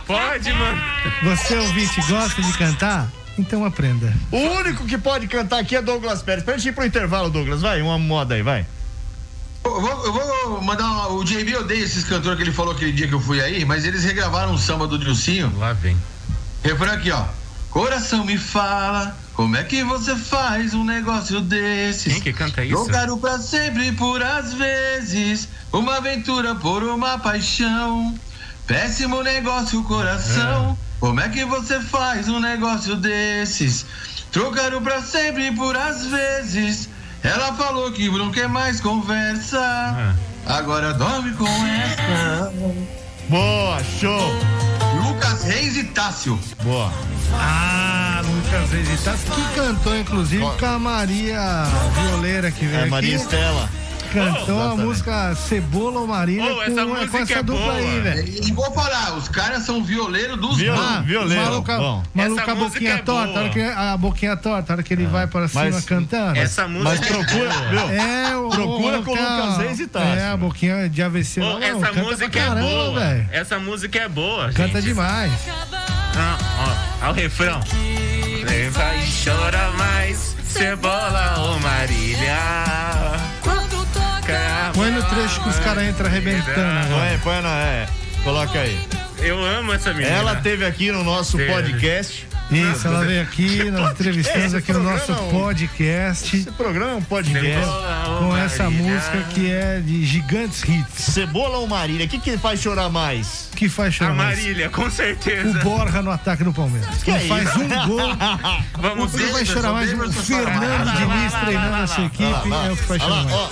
[0.07, 1.03] Pode mandar.
[1.23, 3.09] Você ouvinte gosta de cantar?
[3.39, 4.13] Então aprenda.
[4.33, 6.45] O único que pode cantar aqui é Douglas Pérez.
[6.45, 7.63] Pra gente ir pro intervalo, Douglas.
[7.63, 8.67] Vai, uma moda aí, vai.
[9.65, 12.93] Eu vou, eu vou mandar uma, o JB odeia esses cantores que ele falou aquele
[12.93, 15.53] dia que eu fui aí, mas eles regravaram um samba do Dilcinho.
[15.57, 15.97] Lá vem.
[16.63, 17.25] Refrão aqui, ó.
[17.71, 22.15] Coração me fala, como é que você faz um negócio desses?
[22.15, 22.73] Quem que canta isso?
[22.73, 28.19] Jogar o pra sempre por às vezes, uma aventura por uma paixão.
[28.67, 30.77] Péssimo negócio, coração.
[31.01, 33.87] Como é que você faz um negócio desses?
[34.33, 36.89] Trocar o pra sempre por às vezes.
[37.23, 40.15] Ela falou que não quer mais conversa.
[40.47, 42.53] Agora dorme com essa.
[43.29, 44.33] Boa, show.
[45.05, 46.39] Lucas Reis e Tássio.
[46.63, 46.93] Boa.
[47.35, 48.89] Ah, Lucas Reis
[49.35, 53.25] que cantou, inclusive, com a Maria Violeira que veio É Maria aqui.
[53.25, 53.69] Estela.
[54.13, 54.81] Cantou a Exatamente.
[54.87, 57.75] música Cebola ou Marília Oh, com, essa com música essa é dupla boa.
[57.77, 58.29] aí, velho.
[58.49, 61.05] E vou falar, os caras são violeiros dos Viol- bons.
[61.05, 62.03] violeiro, Maluca, bom.
[62.15, 63.39] maluca a boquinha é torta, boa.
[63.39, 66.39] a, hora que, a boquinha torta, a hora que ele vai para cima mas- cantando.
[66.39, 67.81] Essa música Mas procura, viu?
[67.91, 70.19] É, o, Procura o- com a- Lucas Reis e Tássio.
[70.19, 71.41] É, a boquinha de AVC.
[71.41, 73.01] Lá, não, essa canta música pra é caramba, boa.
[73.01, 73.29] velho.
[73.31, 74.53] Essa música é boa.
[74.53, 74.85] Canta gente.
[74.85, 75.33] demais.
[76.17, 76.39] Ah,
[77.03, 77.61] ó, ó o refrão.
[78.49, 83.28] Nem vai chora mais, cebola ou Marília.
[84.75, 86.89] Põe no trecho que os caras entram arrebentando.
[86.89, 87.59] Põe, põe na.
[87.59, 87.89] É.
[88.25, 88.98] Coloca aí.
[89.21, 90.15] Eu amo essa menina.
[90.15, 91.53] Ela teve aqui no nosso Teve.
[91.53, 92.27] podcast.
[92.51, 97.47] Isso, ela veio aqui, nós entrevistamos aqui no nosso podcast Esse programa é um podcast.
[97.47, 101.13] Cebola com essa música que é de gigantes hits.
[101.13, 102.07] Cebola ou Marília?
[102.07, 103.51] O que, que faz chorar mais?
[103.55, 104.39] Que faz A chorar mais.
[104.39, 105.59] Marília, com O certeza.
[105.59, 107.03] Borja no ataque do Palmeiras.
[107.03, 107.61] Que é faz isso?
[107.61, 108.17] um gol.
[108.81, 109.93] Vamos O que vai chorar mais?
[109.93, 113.51] O Fernando Diniz treinando a sua equipe é o que faz chorar mais.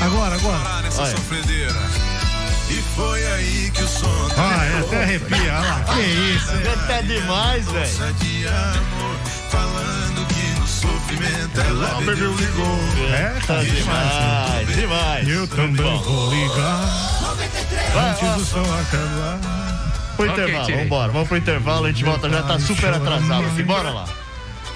[0.00, 0.58] Agora, agora.
[0.96, 2.19] Olha.
[2.70, 5.84] E foi aí que o som Ah, é, até arrepia, olha lá.
[5.94, 6.62] Que isso, hein?
[6.86, 8.14] Tá demais, velho.
[8.14, 9.16] de amor,
[9.50, 12.78] falando que no sofrimento ela bebeu ligou.
[13.12, 13.76] É, Tá tá demais.
[14.66, 15.28] demais, demais.
[15.28, 16.80] Eu também vou ligar
[17.92, 19.38] Vai, antes do som acabar.
[20.16, 20.82] pro intervalo, tirei.
[20.84, 21.12] vambora.
[21.12, 23.62] Vamos pro intervalo, a gente volta, já tá super atrasado aqui.
[23.64, 24.04] Bora lá.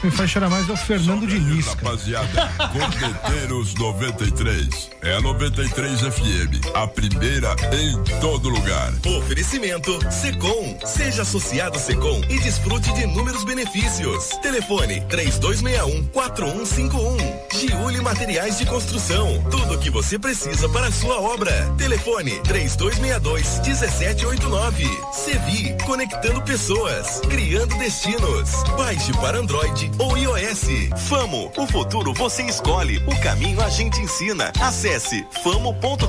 [0.04, 1.64] Quem faz chorar mais é o Fernando Diniz.
[1.64, 4.90] Rapaziada, Cordeteiros 93.
[5.00, 6.60] É a 93 FM.
[6.74, 8.92] A primeira em todo lugar.
[9.18, 10.78] Oferecimento Secom.
[10.84, 14.28] Seja associado Secom e desfrute de inúmeros benefícios.
[14.42, 17.58] Telefone 3261-4151.
[17.58, 19.42] Giuli Materiais de Construção.
[19.50, 21.50] Tudo o que você precisa para a sua obra.
[21.78, 24.86] Telefone 3262-1789.
[25.14, 25.74] Sevi.
[25.86, 27.20] Conectando pessoas.
[27.20, 28.50] Criando destinos.
[28.76, 30.64] Baixe para Android ou iOS.
[31.08, 34.52] Famo, o futuro você escolhe, o caminho a gente ensina.
[34.60, 36.04] Acesse famo.com.br.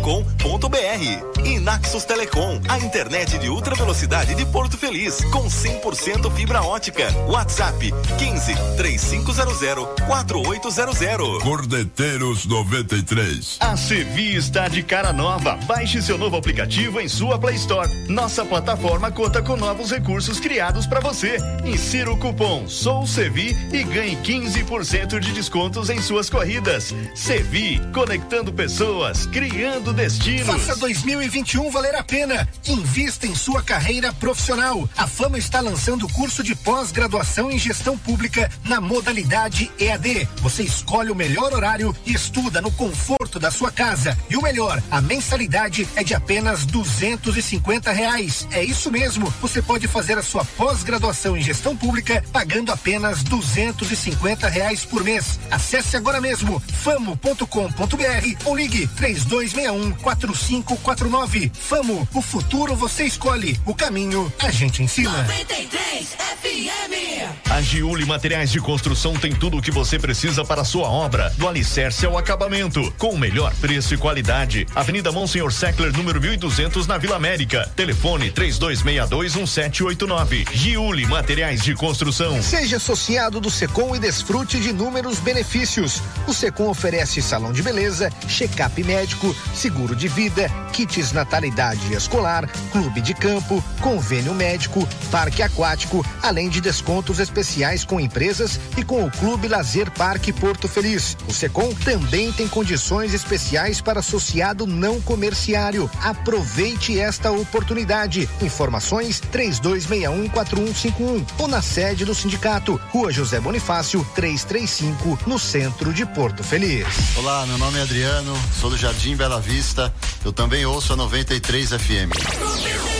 [1.45, 7.07] E Naxos Telecom, a internet de ultra velocidade de Porto Feliz, com 100% fibra ótica.
[7.27, 11.43] WhatsApp 15 3500 4800.
[11.43, 13.57] Cordeteiros 93.
[13.59, 15.57] A Sevi está de cara nova.
[15.65, 17.89] Baixe seu novo aplicativo em sua Play Store.
[18.07, 21.37] Nossa plataforma conta com novos recursos criados para você.
[21.65, 26.95] Insira o cupom Sou Sevi e ganhe 15% de descontos em suas corridas.
[27.13, 30.47] Sevi, conectando pessoas, criando destinos.
[30.47, 32.47] Faça 2021 valer a pena.
[32.65, 34.87] Invista em sua carreira profissional.
[34.95, 40.25] A Fama está lançando o curso de pós-graduação em gestão pública na modalidade EAD.
[40.37, 44.17] Você escolhe o melhor horário e estuda no conforto da sua casa.
[44.29, 48.47] E o melhor, a mensalidade é de apenas duzentos e cinquenta reais.
[48.51, 49.33] É isso mesmo.
[49.41, 54.85] Você pode fazer a sua pós-graduação em gestão pública pagando apenas duzentos e cinquenta reais
[54.85, 55.39] por mês.
[55.49, 61.51] Acesse agora mesmo famo.com.br ou ligue três dois um quatro cinco quatro nove.
[61.53, 63.59] Famo, o futuro você escolhe.
[63.65, 65.23] O caminho a gente ensina.
[65.23, 67.49] 93 FM.
[67.49, 71.33] A Giuli Materiais de Construção tem tudo o que você precisa para a sua obra,
[71.37, 74.67] do alicerce ao acabamento, com o melhor preço e qualidade.
[74.75, 77.71] Avenida Monsenhor Seckler, número 1200, na Vila América.
[77.75, 80.47] Telefone 32621789.
[80.53, 82.41] Giuli Materiais de Construção.
[82.41, 86.01] Seja associado do Secom e desfrute de inúmeros benefícios.
[86.27, 93.01] O Secom oferece salão de beleza, check-up médico, seguro de vida, kits natalidade escolar, clube
[93.01, 99.11] de campo, convênio médico, parque aquático, além de descontos especiais com empresas e com o
[99.11, 101.17] Clube Lazer Parque Porto Feliz.
[101.27, 105.89] O Secom também tem condições especiais para associado não comerciário.
[106.03, 108.29] Aproveite esta oportunidade.
[108.41, 116.41] Informações 32614151 ou na sede do sindicato, Rua José Bonifácio, 335, no centro de Porto
[116.41, 116.85] Feliz.
[117.17, 119.93] Olá, meu nome é Adriano, sou do Jardim Bela Vista.
[120.23, 122.94] Eu também ouço a 93 FM.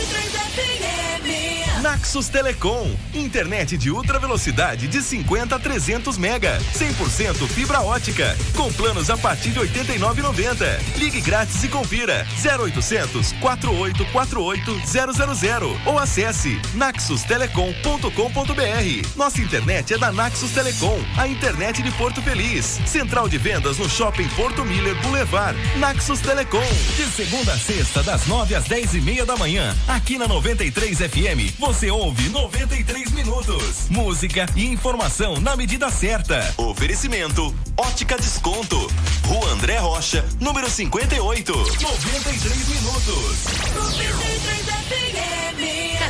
[1.96, 8.70] Naxos Telecom, internet de ultra velocidade de 50 a 300 mega, 100% fibra ótica, com
[8.70, 10.78] planos a partir de 89,90.
[10.98, 19.16] Ligue grátis e confira 0800 4848 000 ou acesse naxustelecom.com.br.
[19.16, 22.78] Nossa internet é da Naxos Telecom, a internet de Porto Feliz.
[22.84, 25.56] Central de vendas no Shopping Porto Miller Boulevard.
[25.78, 26.60] Naxos Telecom.
[26.94, 30.98] De segunda a sexta, das 9 às 10 e meia da manhã, aqui na 93
[30.98, 33.88] FM, você ouve 93 minutos.
[33.88, 36.54] Música e informação na medida certa.
[36.56, 38.90] Oferecimento: Ótica Desconto.
[39.26, 41.52] Rua André Rocha, número 58.
[41.52, 43.46] 93 minutos.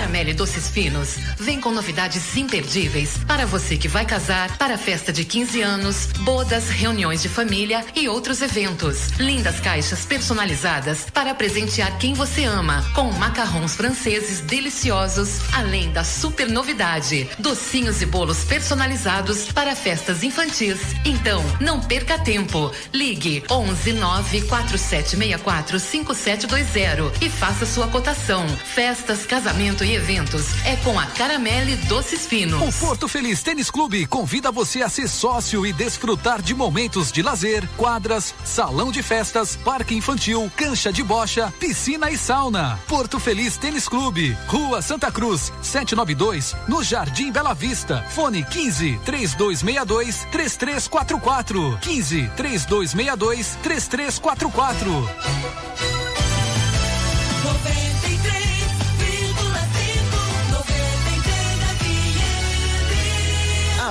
[0.07, 5.25] Caramelle Doces Finos vem com novidades imperdíveis para você que vai casar, para festa de
[5.25, 9.09] 15 anos, bodas, reuniões de família e outros eventos.
[9.19, 16.49] Lindas caixas personalizadas para presentear quem você ama, com macarrons franceses deliciosos, além da super
[16.49, 20.79] novidade, docinhos e bolos personalizados para festas infantis.
[21.05, 22.71] Então, não perca tempo.
[22.95, 28.47] Ligue 11 94764 5720 e faça sua cotação.
[28.49, 32.63] Festas, casamento e eventos é com a Caramelle Doces Finos.
[32.63, 37.23] O Porto Feliz Tênis Clube convida você a ser sócio e desfrutar de momentos de
[37.23, 42.79] lazer, quadras, salão de festas, parque infantil, cancha de bocha, piscina e sauna.
[42.87, 48.05] Porto Feliz Tênis Clube, Rua Santa Cruz, 792, no Jardim Bela Vista.
[48.11, 51.79] Fone 15 3262 3344.
[51.81, 55.96] 15 3262 3344.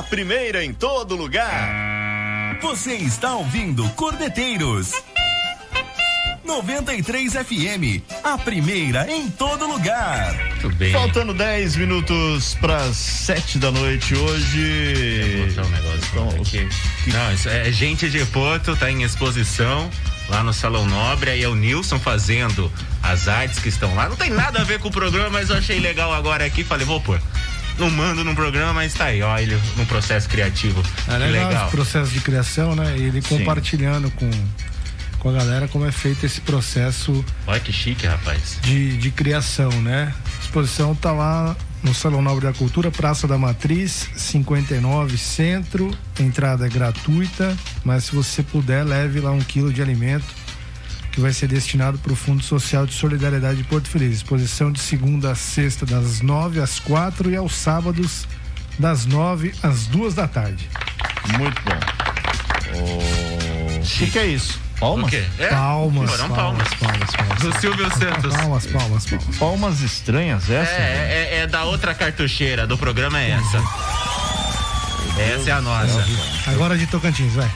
[0.06, 2.58] Primeira em todo lugar.
[2.62, 4.91] Você está ouvindo Cordeteiros.
[6.43, 10.36] 93 FM, a primeira em todo lugar.
[10.62, 10.91] Muito bem.
[10.91, 15.34] Faltando 10 minutos para 7 da noite hoje.
[15.38, 16.70] Vou mostrar um negócio aqui.
[17.08, 19.89] Não, isso é gente de Porto, tá em exposição
[20.30, 24.08] lá no Salão Nobre, aí é o Nilson fazendo as artes que estão lá.
[24.08, 26.86] Não tem nada a ver com o programa, mas eu achei legal agora aqui, falei,
[26.86, 27.20] vou pôr.
[27.78, 30.82] Não mando no programa, mas tá aí, ó, ele no processo criativo.
[31.07, 31.63] É legal, legal.
[31.63, 32.95] esse processo de criação, né?
[32.97, 34.30] Ele compartilhando com,
[35.19, 38.59] com a galera como é feito esse processo Olha que chique, rapaz.
[38.61, 40.13] de, de criação, né?
[40.26, 45.95] A exposição tá lá no Salão Nobre da Cultura, Praça da Matriz, 59 Centro.
[46.19, 50.45] Entrada é gratuita, mas se você puder, leve lá um quilo de alimento
[51.16, 54.18] que vai ser destinado para o Fundo Social de Solidariedade de Porto Feliz.
[54.18, 58.28] Exposição de segunda a sexta, das 9 às 4 e aos sábados,
[58.78, 60.70] das 9 às 2 da tarde.
[61.38, 61.80] Muito bom.
[63.80, 64.59] O que, que é isso?
[64.78, 65.07] Palmas?
[65.07, 65.24] O quê?
[65.39, 65.47] É?
[65.47, 67.39] Palmas, Foram palmas, palmas, palmas.
[67.39, 68.36] Do Silvio Santos.
[68.36, 69.38] Palmas, palmas, palmas.
[69.38, 70.72] Palmas estranhas É, essa?
[70.74, 73.63] é, é da outra cartucheira do programa é essa.
[75.18, 76.05] Essa é a nossa.
[76.47, 77.49] Agora de Tocantins, vai.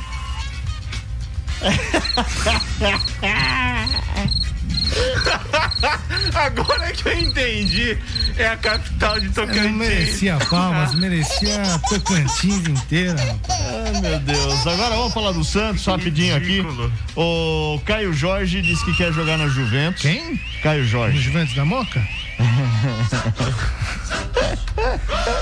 [6.33, 7.97] Agora que eu entendi,
[8.37, 9.71] é a capital de Não Tocantins.
[9.75, 13.39] merecia palmas, merecia Tocantins inteira.
[13.49, 14.67] Ai, meu Deus.
[14.67, 16.63] Agora vamos falar do Santos rapidinho aqui.
[17.15, 20.01] O Caio Jorge disse que quer jogar na Juventus.
[20.01, 20.39] Quem?
[20.63, 21.17] Caio Jorge.
[21.17, 22.01] No Juventus da Moca?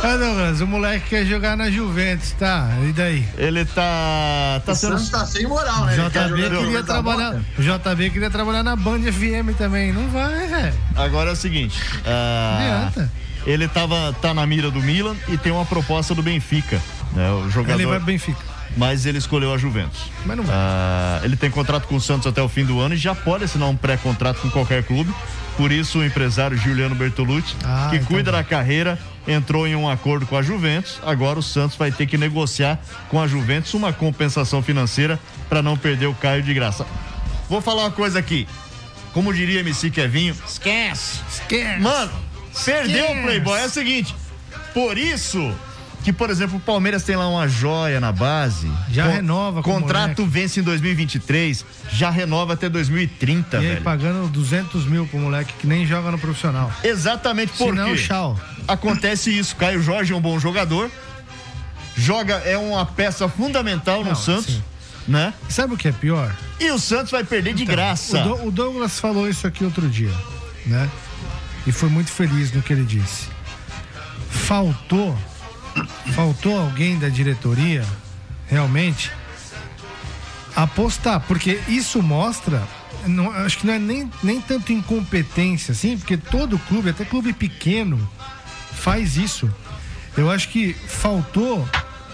[0.03, 2.69] ah, Douglas, o moleque quer jogar na Juventus, tá?
[2.87, 3.25] E daí?
[3.37, 4.61] Ele tá.
[4.65, 4.93] Tá O sendo.
[4.97, 5.95] Santos tá sem moral, né?
[5.95, 7.41] JB queria trabalhar.
[7.57, 9.91] O JB queria trabalhar na Band FM também.
[9.93, 10.73] Não vai, velho.
[10.95, 11.79] Agora é o seguinte.
[12.05, 12.57] ah,
[12.87, 13.11] Adianta.
[13.45, 16.81] ele tava, tá na mira do Milan e tem uma proposta do Benfica.
[17.13, 18.39] Né, o jogador, Ele vai pro Benfica.
[18.75, 20.01] Mas ele escolheu a Juventus.
[20.25, 20.55] Mas não vai.
[20.55, 23.43] Ah, ele tem contrato com o Santos até o fim do ano e já pode
[23.45, 25.11] assinar um pré-contrato com qualquer clube.
[25.57, 28.97] Por isso, o empresário Giuliano Bertolucci, Ah, que então cuida da carreira,
[29.27, 30.99] entrou em um acordo com a Juventus.
[31.03, 32.79] Agora o Santos vai ter que negociar
[33.09, 36.85] com a Juventus uma compensação financeira para não perder o Caio de graça.
[37.49, 38.47] Vou falar uma coisa aqui.
[39.13, 41.21] Como diria MC Kevinho, esquece.
[41.27, 41.81] Esquece.
[41.81, 42.11] Mano,
[42.63, 43.59] perdeu o Playboy.
[43.59, 44.15] É o seguinte,
[44.75, 45.53] por isso
[46.07, 48.71] que, por exemplo, o Palmeiras tem lá uma joia na base.
[48.89, 53.81] Já renova com o Contrato vence em 2023, já renova até 2030, E aí, velho.
[53.81, 56.71] pagando 200 mil pro moleque que nem joga no profissional.
[56.81, 58.03] Exatamente Se por não, quê?
[58.03, 58.39] tchau.
[58.65, 59.53] Acontece isso.
[59.57, 60.89] Caio Jorge é um bom jogador.
[61.97, 64.63] Joga, é uma peça fundamental no Não, Santos, sim.
[65.09, 65.33] né?
[65.49, 66.33] Sabe o que é pior?
[66.57, 68.21] E o Santos vai perder de Então, graça.
[68.21, 70.13] O, Do- o Douglas falou isso aqui outro dia,
[70.65, 70.89] né?
[71.67, 73.25] E foi muito feliz no que ele disse.
[74.29, 75.17] Faltou,
[76.13, 77.85] faltou alguém da diretoria,
[78.47, 79.11] realmente,
[80.55, 82.63] apostar, porque isso mostra,
[83.05, 87.33] não- acho que não é nem, nem tanto incompetência, assim, porque todo clube, até clube
[87.33, 88.09] pequeno,
[88.73, 89.49] faz isso.
[90.15, 91.67] Eu acho que faltou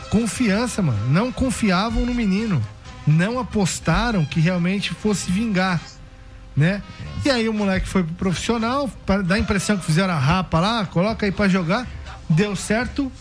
[0.09, 1.07] confiança, mano.
[1.09, 2.61] Não confiavam no menino.
[3.07, 5.79] Não apostaram que realmente fosse vingar,
[6.55, 6.81] né?
[7.25, 10.59] E aí o moleque foi pro profissional, para dar a impressão que fizeram a rapa
[10.59, 11.87] lá, coloca aí pra jogar,
[12.29, 13.11] deu certo.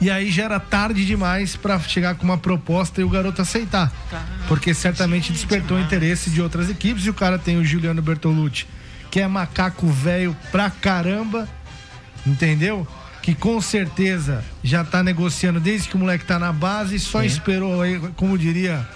[0.00, 3.90] E aí já era tarde demais pra chegar com uma proposta e o garoto aceitar.
[4.46, 8.66] Porque certamente despertou o interesse de outras equipes e o cara tem o Juliano Bertolucci,
[9.10, 11.48] que é macaco velho pra caramba,
[12.26, 12.86] entendeu?
[13.22, 17.80] Que com certeza já tá negociando desde que o moleque tá na base, só esperou
[17.80, 18.86] aí, como diria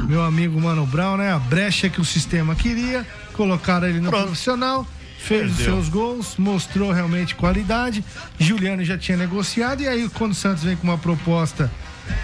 [0.00, 1.32] meu amigo Mano Brown, né?
[1.32, 4.86] A brecha que o sistema queria, colocaram ele no profissional,
[5.18, 5.74] fez os Perdeu.
[5.74, 8.04] seus gols, mostrou realmente qualidade.
[8.38, 11.70] Juliano já tinha negociado, e aí quando o Santos vem com uma proposta,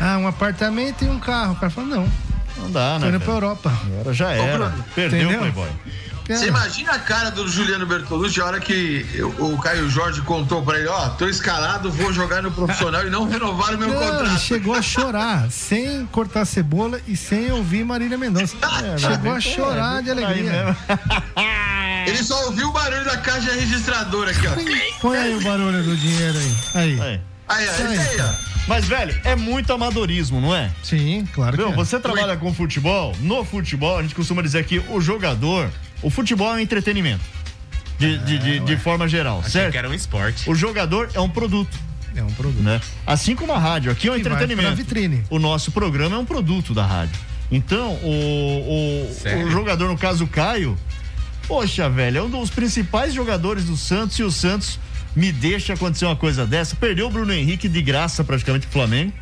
[0.01, 2.09] ah, um apartamento e um carro, o cara fala, não.
[2.57, 3.09] Não dá, Tô né?
[3.09, 3.21] indo velho?
[3.21, 3.73] pra Europa.
[3.87, 4.73] Agora já era.
[4.95, 5.39] Perdeu entendeu?
[5.39, 5.69] o Playboy.
[6.27, 9.05] Você imagina a cara do Juliano Bertolucci a hora que
[9.39, 13.11] o o Caio Jorge contou pra ele, ó, tô escalado, vou jogar no profissional e
[13.11, 14.41] não renovaram meu Não, ele contrato.
[14.41, 18.57] chegou a chorar, sem cortar cebola e sem ouvir Marília Mendonça.
[18.99, 20.77] chegou a chorar de alegria.
[22.07, 25.01] Ele só ouviu o barulho da caixa registradora aqui, ó.
[25.01, 26.57] Põe aí o barulho do dinheiro aí.
[26.75, 27.01] Aí.
[27.01, 27.21] Aí.
[27.49, 27.99] Aí, aí, Aí.
[27.99, 28.35] aí, ó.
[28.67, 30.71] Mas, velho, é muito amadorismo, não é?
[30.83, 31.77] Sim, claro Meu, que é.
[31.77, 35.71] você trabalha com futebol, no futebol, a gente costuma dizer que o jogador,
[36.05, 37.25] o futebol é um entretenimento.
[37.99, 39.73] De, de, de, de forma geral, Achei certo?
[39.73, 40.51] que era um esporte.
[40.51, 41.77] O jogador é um produto.
[42.15, 42.63] É um produto.
[42.63, 42.81] Né?
[43.07, 44.77] Assim como a rádio, aqui é um vai entretenimento.
[44.77, 45.23] vitrine.
[45.31, 47.15] O nosso programa é um produto da rádio.
[47.51, 50.77] Então, o, o, o jogador, no caso o Caio,
[51.47, 54.79] poxa, velho, é um dos principais jogadores do Santos e o Santos
[55.15, 56.75] me deixa acontecer uma coisa dessa.
[56.75, 59.13] Perdeu o Bruno Henrique de graça praticamente pro Flamengo,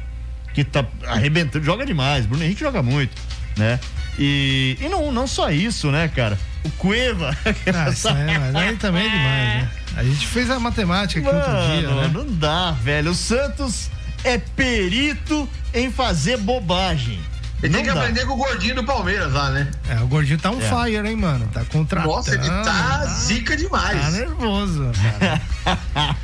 [0.55, 2.25] que tá arrebentando, joga demais.
[2.27, 3.15] Bruno Henrique joga muito,
[3.57, 3.79] né?
[4.19, 6.39] E, e não, não só isso, né, cara?
[6.65, 7.37] O Cueva.
[7.75, 9.71] Ah, isso é, mas aí também é demais, né?
[9.97, 12.11] A gente fez a matemática aqui outro dia, Mano, né?
[12.15, 13.11] não dá, velho.
[13.11, 13.91] O Santos
[14.25, 17.19] é perito em fazer bobagem.
[17.63, 18.01] Ele tem que dá.
[18.01, 19.71] aprender com o gordinho do Palmeiras lá, né?
[19.89, 20.69] É, o gordinho tá on É.
[20.85, 21.49] fire, hein, mano?
[21.53, 22.13] Tá contratando.
[22.15, 24.01] Nossa, ele tá zica demais.
[24.01, 24.91] Tá nervoso,
[25.21, 26.17] cara.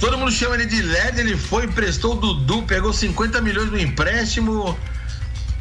[0.00, 3.78] Todo mundo chama ele de LED, ele foi, emprestou o Dudu, pegou 50 milhões no
[3.78, 4.78] empréstimo.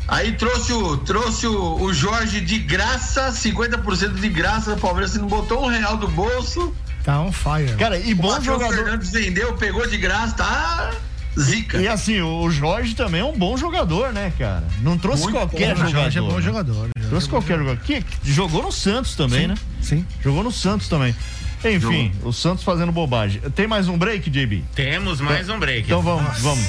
[0.07, 5.27] Aí trouxe o, trouxe o, o Jorge de graça, 50% de graça do Palmeiras, não
[5.27, 6.73] botou um real do bolso.
[7.03, 7.75] Tá on fire.
[7.77, 8.75] Cara, e O bom Matheus jogador.
[8.75, 10.91] Fernandes vendeu, pegou de graça, tá
[11.37, 11.77] zica.
[11.77, 14.63] E assim, o Jorge também é um bom jogador, né, cara?
[14.81, 16.01] Não trouxe Muito qualquer bom, O jogador.
[16.01, 16.41] Jorge é bom né?
[16.41, 16.89] jogador.
[17.09, 17.81] Trouxe qualquer jogador.
[17.83, 19.55] Que, que jogou no Santos também, Sim, né?
[19.81, 20.05] Sim.
[20.23, 21.15] Jogou no Santos também.
[21.63, 23.41] Enfim, o Santos fazendo bobagem.
[23.55, 24.63] Tem mais um break, JB?
[24.75, 25.87] Temos mais um break.
[25.87, 26.67] Então vamos, vamos.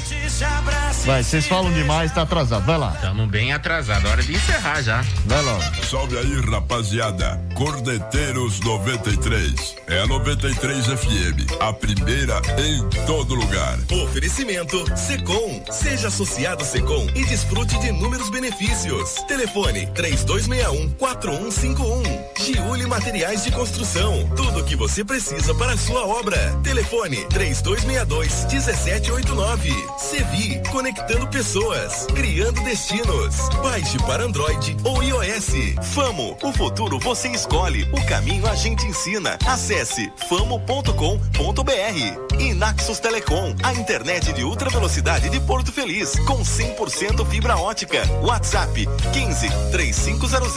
[1.05, 2.65] Vai, vocês falam demais, tá atrasado.
[2.65, 2.93] Vai lá.
[2.95, 4.09] Estamos bem atrasados.
[4.09, 5.03] Hora de encerrar já.
[5.25, 5.59] Vai lá.
[5.83, 7.39] Salve aí, rapaziada.
[7.53, 9.75] Cordeteiros 93.
[9.87, 11.61] É a 93 FM.
[11.61, 13.77] A primeira em todo lugar.
[14.03, 15.63] Oferecimento Secom.
[15.71, 19.15] Seja associado Secom e desfrute de inúmeros benefícios.
[19.27, 22.03] Telefone 3261 4151.
[22.43, 24.29] Giuli Materiais de Construção.
[24.35, 26.37] Tudo que você precisa para a sua obra.
[26.63, 29.71] Telefone 3262 1789.
[29.97, 33.35] Sevi, conectando pessoas, criando destinos.
[33.61, 35.51] Baixe para Android ou iOS.
[35.93, 39.37] Famo, o futuro você escolhe, o caminho a gente ensina.
[39.45, 40.89] Acesse famo.com.br.
[42.39, 48.01] E Naxos Telecom, a internet de ultra velocidade de Porto Feliz, com 100% fibra ótica.
[48.21, 50.49] WhatsApp 15 3500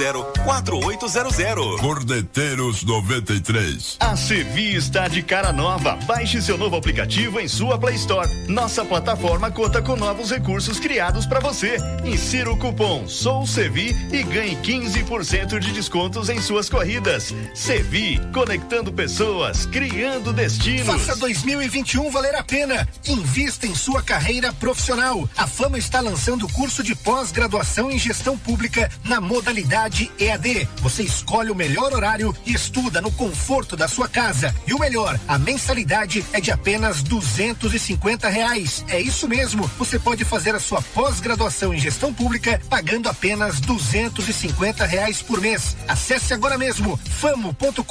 [0.45, 1.81] 4800.
[1.81, 3.97] Cordeteiros 93.
[4.01, 5.97] A Sevi está de cara nova.
[6.07, 8.29] Baixe seu novo aplicativo em sua Play Store.
[8.49, 11.77] Nossa plataforma conta com novos recursos criados para você.
[12.05, 17.35] Insira o cupom Sou Sevi e ganhe 15% de descontos em suas corridas.
[17.55, 20.87] Sevi, conectando pessoas, criando destinos.
[20.87, 22.87] Faça 2021 valer a pena.
[23.09, 25.29] Invista em sua carreira profissional.
[25.37, 30.69] A Fama está lançando o curso de pós-graduação em gestão pública na modalidade EAD.
[30.77, 34.55] Você escolhe o melhor horário e estuda no conforto da sua casa.
[34.67, 38.85] E o melhor, a mensalidade é de apenas duzentos e cinquenta reais.
[38.89, 39.71] É isso mesmo.
[39.79, 45.23] Você pode fazer a sua pós-graduação em gestão pública pagando apenas duzentos e cinquenta reais
[45.23, 45.77] por mês.
[45.89, 47.83] Acesse agora mesmo famo.com.br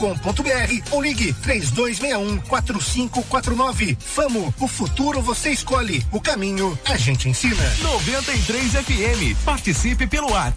[0.92, 3.98] ou ligue três dois um quatro cinco quatro nove.
[4.00, 7.64] Famo, o futuro você escolhe, o caminho a gente ensina.
[7.82, 9.44] 93 FM.
[9.46, 10.52] Participe pelo WhatsApp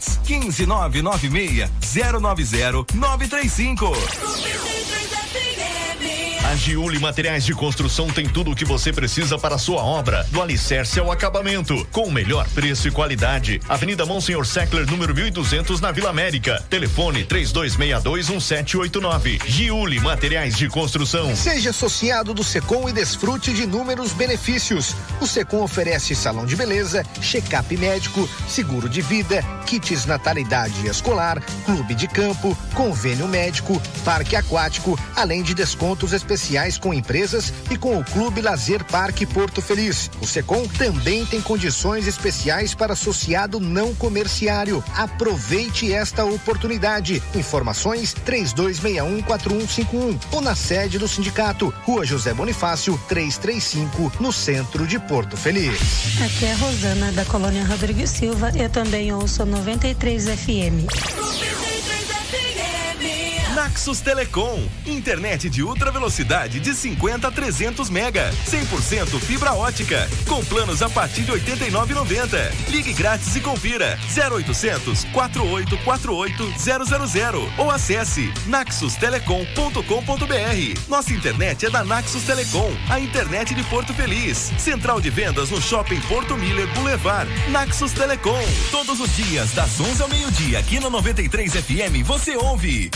[5.44, 6.33] 15996 090 935.
[6.56, 10.40] Giuli Materiais de Construção tem tudo o que você precisa para a sua obra, do
[10.40, 13.60] alicerce ao acabamento, com o melhor preço e qualidade.
[13.68, 16.62] Avenida Monsenhor Seckler, número 1200, na Vila América.
[16.70, 19.40] Telefone 32621789.
[19.46, 21.34] Giuli Materiais de Construção.
[21.34, 24.94] Seja associado do Secom e desfrute de inúmeros benefícios.
[25.20, 31.94] O Secom oferece salão de beleza, check-up médico, seguro de vida, kits natalidade escolar, clube
[31.94, 36.43] de campo, convênio médico, parque aquático, além de descontos especiais
[36.80, 40.10] com empresas e com o Clube Lazer Parque Porto Feliz.
[40.20, 44.84] O Secom também tem condições especiais para associado não comerciário.
[44.94, 47.22] Aproveite esta oportunidade.
[47.34, 55.38] Informações 32614151 ou na sede do sindicato, Rua José Bonifácio, 335, no centro de Porto
[55.38, 55.80] Feliz.
[56.22, 58.52] Aqui é Rosana da Colônia Rodrigues Silva.
[58.54, 60.84] Eu também ouço a 93 FM.
[63.64, 70.44] Naxos Telecom, internet de ultra velocidade de 50 a 300 mega, 100% fibra ótica, com
[70.44, 72.52] planos a partir de 89,90.
[72.68, 80.80] Ligue grátis e confira 0800 4848 000 ou acesse naxustelecom.com.br.
[80.86, 84.52] Nossa internet é da Naxos Telecom, a internet de Porto Feliz.
[84.58, 87.30] Central de vendas no Shopping Porto Miller Boulevard.
[87.50, 88.44] Naxos Telecom.
[88.70, 92.90] Todos os dias das 11 ao meio-dia aqui no 93 FM você ouve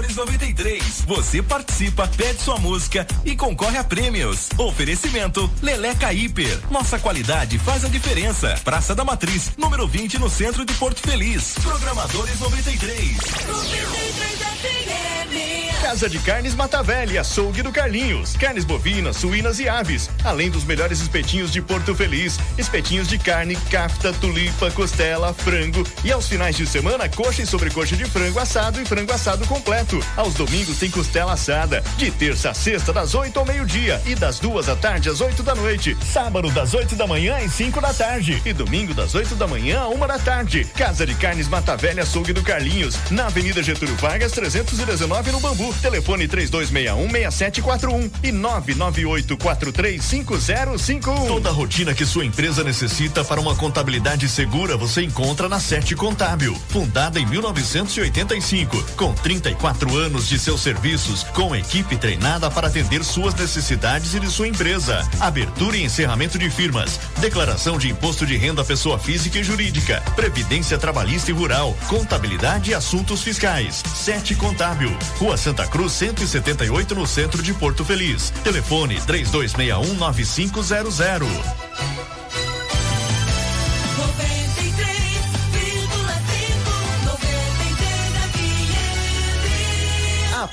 [0.00, 1.04] Programadores 93.
[1.06, 4.48] Você participa, pede sua música e concorre a prêmios.
[4.56, 6.58] Oferecimento Leleca Hiper.
[6.70, 8.58] Nossa qualidade faz a diferença.
[8.64, 11.54] Praça da Matriz, número 20 no centro de Porto Feliz.
[11.62, 13.18] Programadores 93.
[15.80, 18.36] Casa de Carnes Mata Velha, açougue do Carlinhos.
[18.36, 20.10] Carnes bovinas, suínas e aves.
[20.22, 22.38] Além dos melhores espetinhos de Porto Feliz.
[22.58, 25.82] Espetinhos de carne, cafta, tulipa, costela, frango.
[26.04, 30.04] E aos finais de semana, coxa e sobrecoxa de frango assado e frango assado completo.
[30.16, 31.82] Aos domingos tem costela assada.
[31.96, 34.00] De terça a sexta, das 8 ao meio-dia.
[34.04, 35.96] E das duas da tarde às 8 da noite.
[36.04, 38.40] Sábado, das 8 da manhã às 5 da tarde.
[38.44, 40.64] E domingo, das 8 da manhã a 1 da tarde.
[40.76, 42.98] Casa de Carnes Mata Velha, açougue do Carlinhos.
[43.10, 45.69] Na Avenida Getúlio Vargas, 319 no Bambu.
[45.78, 51.26] Telefone 3261-6741 e 998435051.
[51.26, 55.94] Toda a rotina que sua empresa necessita para uma contabilidade segura você encontra na Sete
[55.94, 56.56] Contábil.
[56.68, 63.34] Fundada em 1985, com 34 anos de seus serviços, com equipe treinada para atender suas
[63.34, 65.06] necessidades e de sua empresa.
[65.20, 70.78] Abertura e encerramento de firmas, declaração de imposto de renda pessoa física e jurídica, previdência
[70.78, 73.82] trabalhista e rural, contabilidade e assuntos fiscais.
[73.94, 78.30] Sete Contábil, Rua Santa Cruz 178 no centro de Porto Feliz.
[78.42, 81.28] Telefone 3261 9500.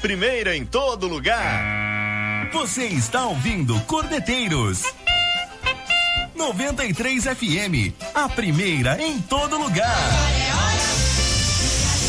[0.01, 2.49] primeira em todo lugar.
[2.53, 4.83] Você está ouvindo Cordeteiros
[6.35, 10.56] 93 FM, a primeira em todo lugar.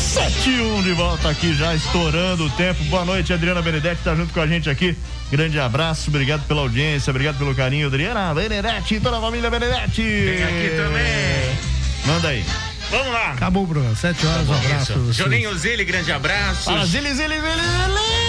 [0.09, 2.83] 71 de volta aqui já estourando o tempo.
[2.85, 4.97] Boa noite, Adriana Benedetti tá junto com a gente aqui.
[5.31, 10.01] Grande abraço, obrigado pela audiência, obrigado pelo carinho, Adriana Benedetti e toda a família Benedetti.
[10.01, 11.55] Tem aqui também.
[12.07, 12.43] Manda aí.
[12.89, 13.33] Vamos lá.
[13.33, 13.95] Acabou, Bruno.
[13.95, 14.93] Sete horas, um abraço.
[14.93, 15.15] pra vocês.
[15.15, 16.63] Joninho Zilli, grande abraço.
[16.63, 18.28] Fala, Zili, Zili, Zili, Zili.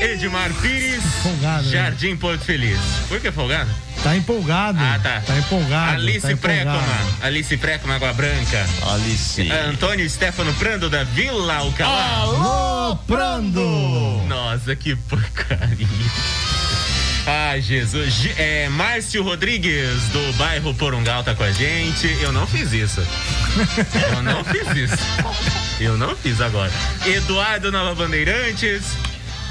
[0.00, 1.72] Edmar Pires, Folgado, né?
[1.72, 2.78] Jardim Porto Feliz.
[3.08, 3.70] Por que folgado?
[4.02, 4.78] Tá empolgado.
[4.80, 5.20] Ah, tá.
[5.26, 5.92] Tá empolgado.
[5.94, 6.36] Alice tá.
[6.36, 8.66] Précoma, Alice Précoma, Água Branca.
[8.92, 9.50] Alice.
[9.68, 12.16] Antônio Stefano Prando da Vila Alcalá.
[12.20, 14.22] Alô, Prando!
[14.28, 15.86] Nossa, que porcaria.
[17.26, 18.30] Ai, Jesus.
[18.38, 22.06] É, Márcio Rodrigues, do bairro Porungal, tá com a gente.
[22.22, 23.02] Eu não fiz isso.
[24.14, 25.04] Eu não fiz isso.
[25.80, 26.72] Eu não fiz agora.
[27.04, 28.96] Eduardo Nova Bandeirantes.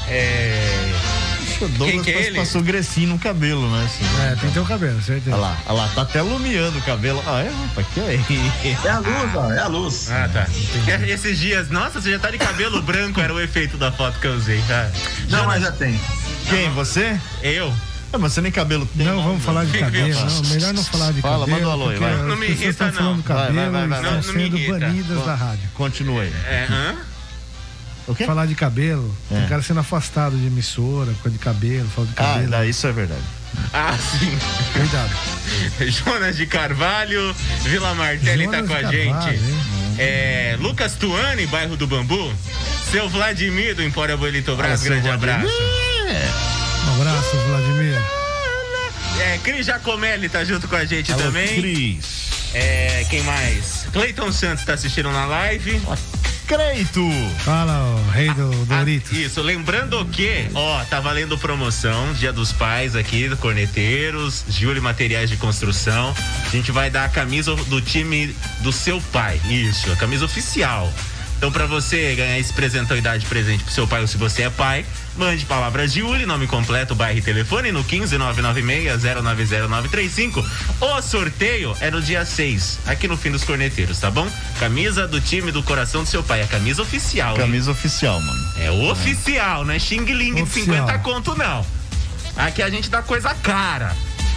[0.09, 0.93] É.
[1.59, 2.37] O Douglas Quem que é ele?
[2.37, 3.83] passou grecinho no cabelo, né?
[3.85, 4.05] Assim.
[4.21, 5.35] É, tem que ter o cabelo, certeza.
[5.35, 7.23] Olha lá, olha lá, tá até lumiando o cabelo.
[7.25, 8.13] Ah, é, rapaz, que é?
[8.85, 10.11] É a luz, ó, é a luz.
[10.11, 10.45] Ah, tá.
[11.07, 14.27] Esses dias, nossa, você já tá de cabelo branco, era o efeito da foto que
[14.27, 14.61] eu usei.
[14.67, 14.91] Tá?
[15.29, 15.99] Não, mas já tem.
[16.47, 17.19] Quem, você?
[17.41, 17.73] Eu?
[18.13, 19.07] É, mas você nem cabelo tem.
[19.07, 20.09] Não, vamos falar de cabelo.
[20.13, 21.57] Não, melhor não falar de Fala, cabelo.
[21.57, 22.15] manda um alô aí, vai.
[22.17, 23.21] Não me irrita, não.
[23.21, 24.11] cabelo Vai, vai, vai, vai, estão vai.
[24.11, 24.79] Não me sendo irrita.
[24.79, 25.69] banidas da rádio.
[25.73, 26.33] Continua aí.
[26.45, 26.95] É, hã?
[28.07, 28.25] O quê?
[28.25, 29.39] Falar de cabelo, É.
[29.39, 32.49] tem cara sendo afastado de emissora por causa de cabelo, fala de Ah, cabelo.
[32.51, 33.21] daí isso é verdade.
[33.73, 34.37] Ah, sim.
[34.73, 35.11] Cuidado.
[35.91, 39.99] Jonas de Carvalho, Vila Martelli Jonas tá com a Carvalho, gente.
[39.99, 42.33] É, Lucas Tuani, bairro do Bambu.
[42.91, 45.33] Seu Vladimir do Empório Abuelito Brás, grande Vladimir.
[45.35, 45.53] abraço.
[46.87, 48.01] Um abraço, Vladimir.
[49.19, 51.59] É, Cris Jacomelli tá junto com a gente Alô, também.
[51.59, 52.27] Cris.
[52.53, 53.85] É, quem mais?
[53.91, 55.81] Cleiton Santos tá assistindo na live.
[56.47, 57.03] Creito.
[57.39, 59.11] Fala, o rei do Ah, Doritos.
[59.11, 65.29] isso, lembrando que, ó, tá valendo promoção, Dia dos Pais aqui, do Corneteiros, Júlio Materiais
[65.29, 66.15] de Construção.
[66.45, 70.91] A gente vai dar a camisa do time do seu pai, isso, a camisa oficial.
[71.37, 74.15] Então, pra você ganhar esse presentão e dar de presente pro seu pai ou se
[74.17, 74.85] você é pai,
[75.17, 80.45] mande palavras de Uli, nome completo, bairro e telefone no 15996-090935.
[80.79, 84.27] O sorteio é no dia 6, aqui no fim dos corneteiros, tá bom?
[84.59, 87.31] Camisa do time do coração do seu pai, a camisa oficial.
[87.31, 87.37] hein?
[87.41, 88.47] Camisa oficial, mano.
[88.57, 90.87] É oficial, não é xing ling de Oficial.
[90.87, 91.65] 50 conto, não.
[92.35, 93.95] Aqui a gente dá coisa cara.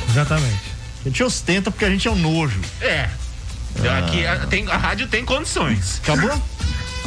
[0.09, 0.71] Exatamente.
[1.05, 2.61] A gente ostenta porque a gente é um nojo.
[2.81, 3.09] É.
[3.99, 6.01] Aqui a, tem, a rádio tem condições.
[6.03, 6.43] Acabou?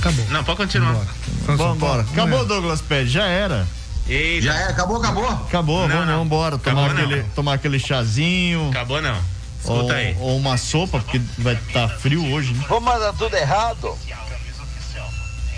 [0.03, 0.25] Acabou.
[0.29, 1.05] Não, pode continuar.
[1.45, 2.01] Vamos embora.
[2.01, 2.45] Acabou, Não é.
[2.45, 3.65] Douglas Pérez, já era.
[4.05, 4.47] Eita.
[4.47, 5.29] Já é, acabou, acabou.
[5.29, 6.25] Acabou, Não, vamos não.
[6.25, 6.57] embora.
[6.57, 7.29] Tomar, Acabou, aquele, não.
[7.29, 8.69] tomar aquele chazinho.
[8.69, 9.15] Acabou não.
[9.63, 10.17] Ou, Escuta aí.
[10.19, 12.65] ou uma sopa, porque vai estar frio hoje, né?
[12.67, 13.97] Vou mandar tudo errado.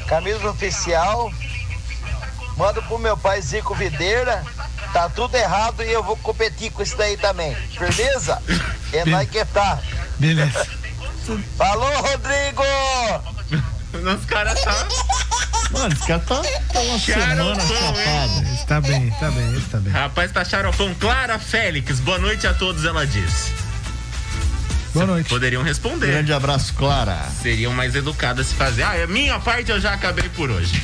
[0.08, 1.32] Camisa oficial.
[2.56, 4.44] Manda pro meu pai Zico Videira.
[4.94, 7.56] Tá tudo errado e eu vou competir com isso daí também.
[7.56, 8.40] Firmeza?
[8.94, 9.80] É nós que tá.
[10.20, 10.68] Beleza.
[11.58, 13.35] Falou, Rodrigo!
[13.96, 14.88] Os caras tá.
[15.72, 16.42] Mano, esse cara tá,
[16.72, 18.44] tá uma semana chapado.
[18.54, 19.94] Está bem, está bem, está bem.
[19.94, 20.94] Rapaz, tá xaropão.
[20.96, 23.52] Clara Félix, boa noite a todos, ela diz.
[24.94, 25.28] Boa noite.
[25.28, 26.08] Poderiam responder.
[26.08, 27.18] Grande abraço, Clara.
[27.42, 28.84] Seriam mais educadas se fazer.
[28.84, 30.82] Ah, é minha parte eu já acabei por hoje.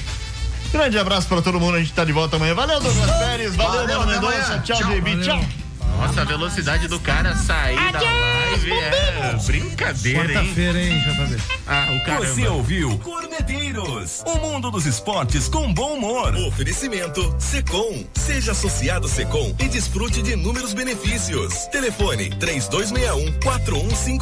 [0.72, 2.54] Grande abraço pra todo mundo, a gente tá de volta amanhã.
[2.54, 3.56] Valeu, Douglas Pérez.
[3.56, 4.60] Valeu, Valeu, Mano Mendonça.
[4.60, 4.92] Tchau, Tchau.
[4.92, 5.22] JB.
[5.22, 5.61] Tchau.
[6.02, 10.34] Nossa, a velocidade do cara sair da live é brincadeira, hein?
[10.34, 11.42] Quarta-feira, hein, JB?
[11.68, 12.26] Ah, o caramba.
[12.26, 16.36] Você ouviu Corneteiros, o mundo dos esportes com bom humor.
[16.48, 18.04] Oferecimento Secom.
[18.16, 21.68] Seja associado Secom e desfrute de inúmeros benefícios.
[21.68, 24.22] Telefone 3261 4151.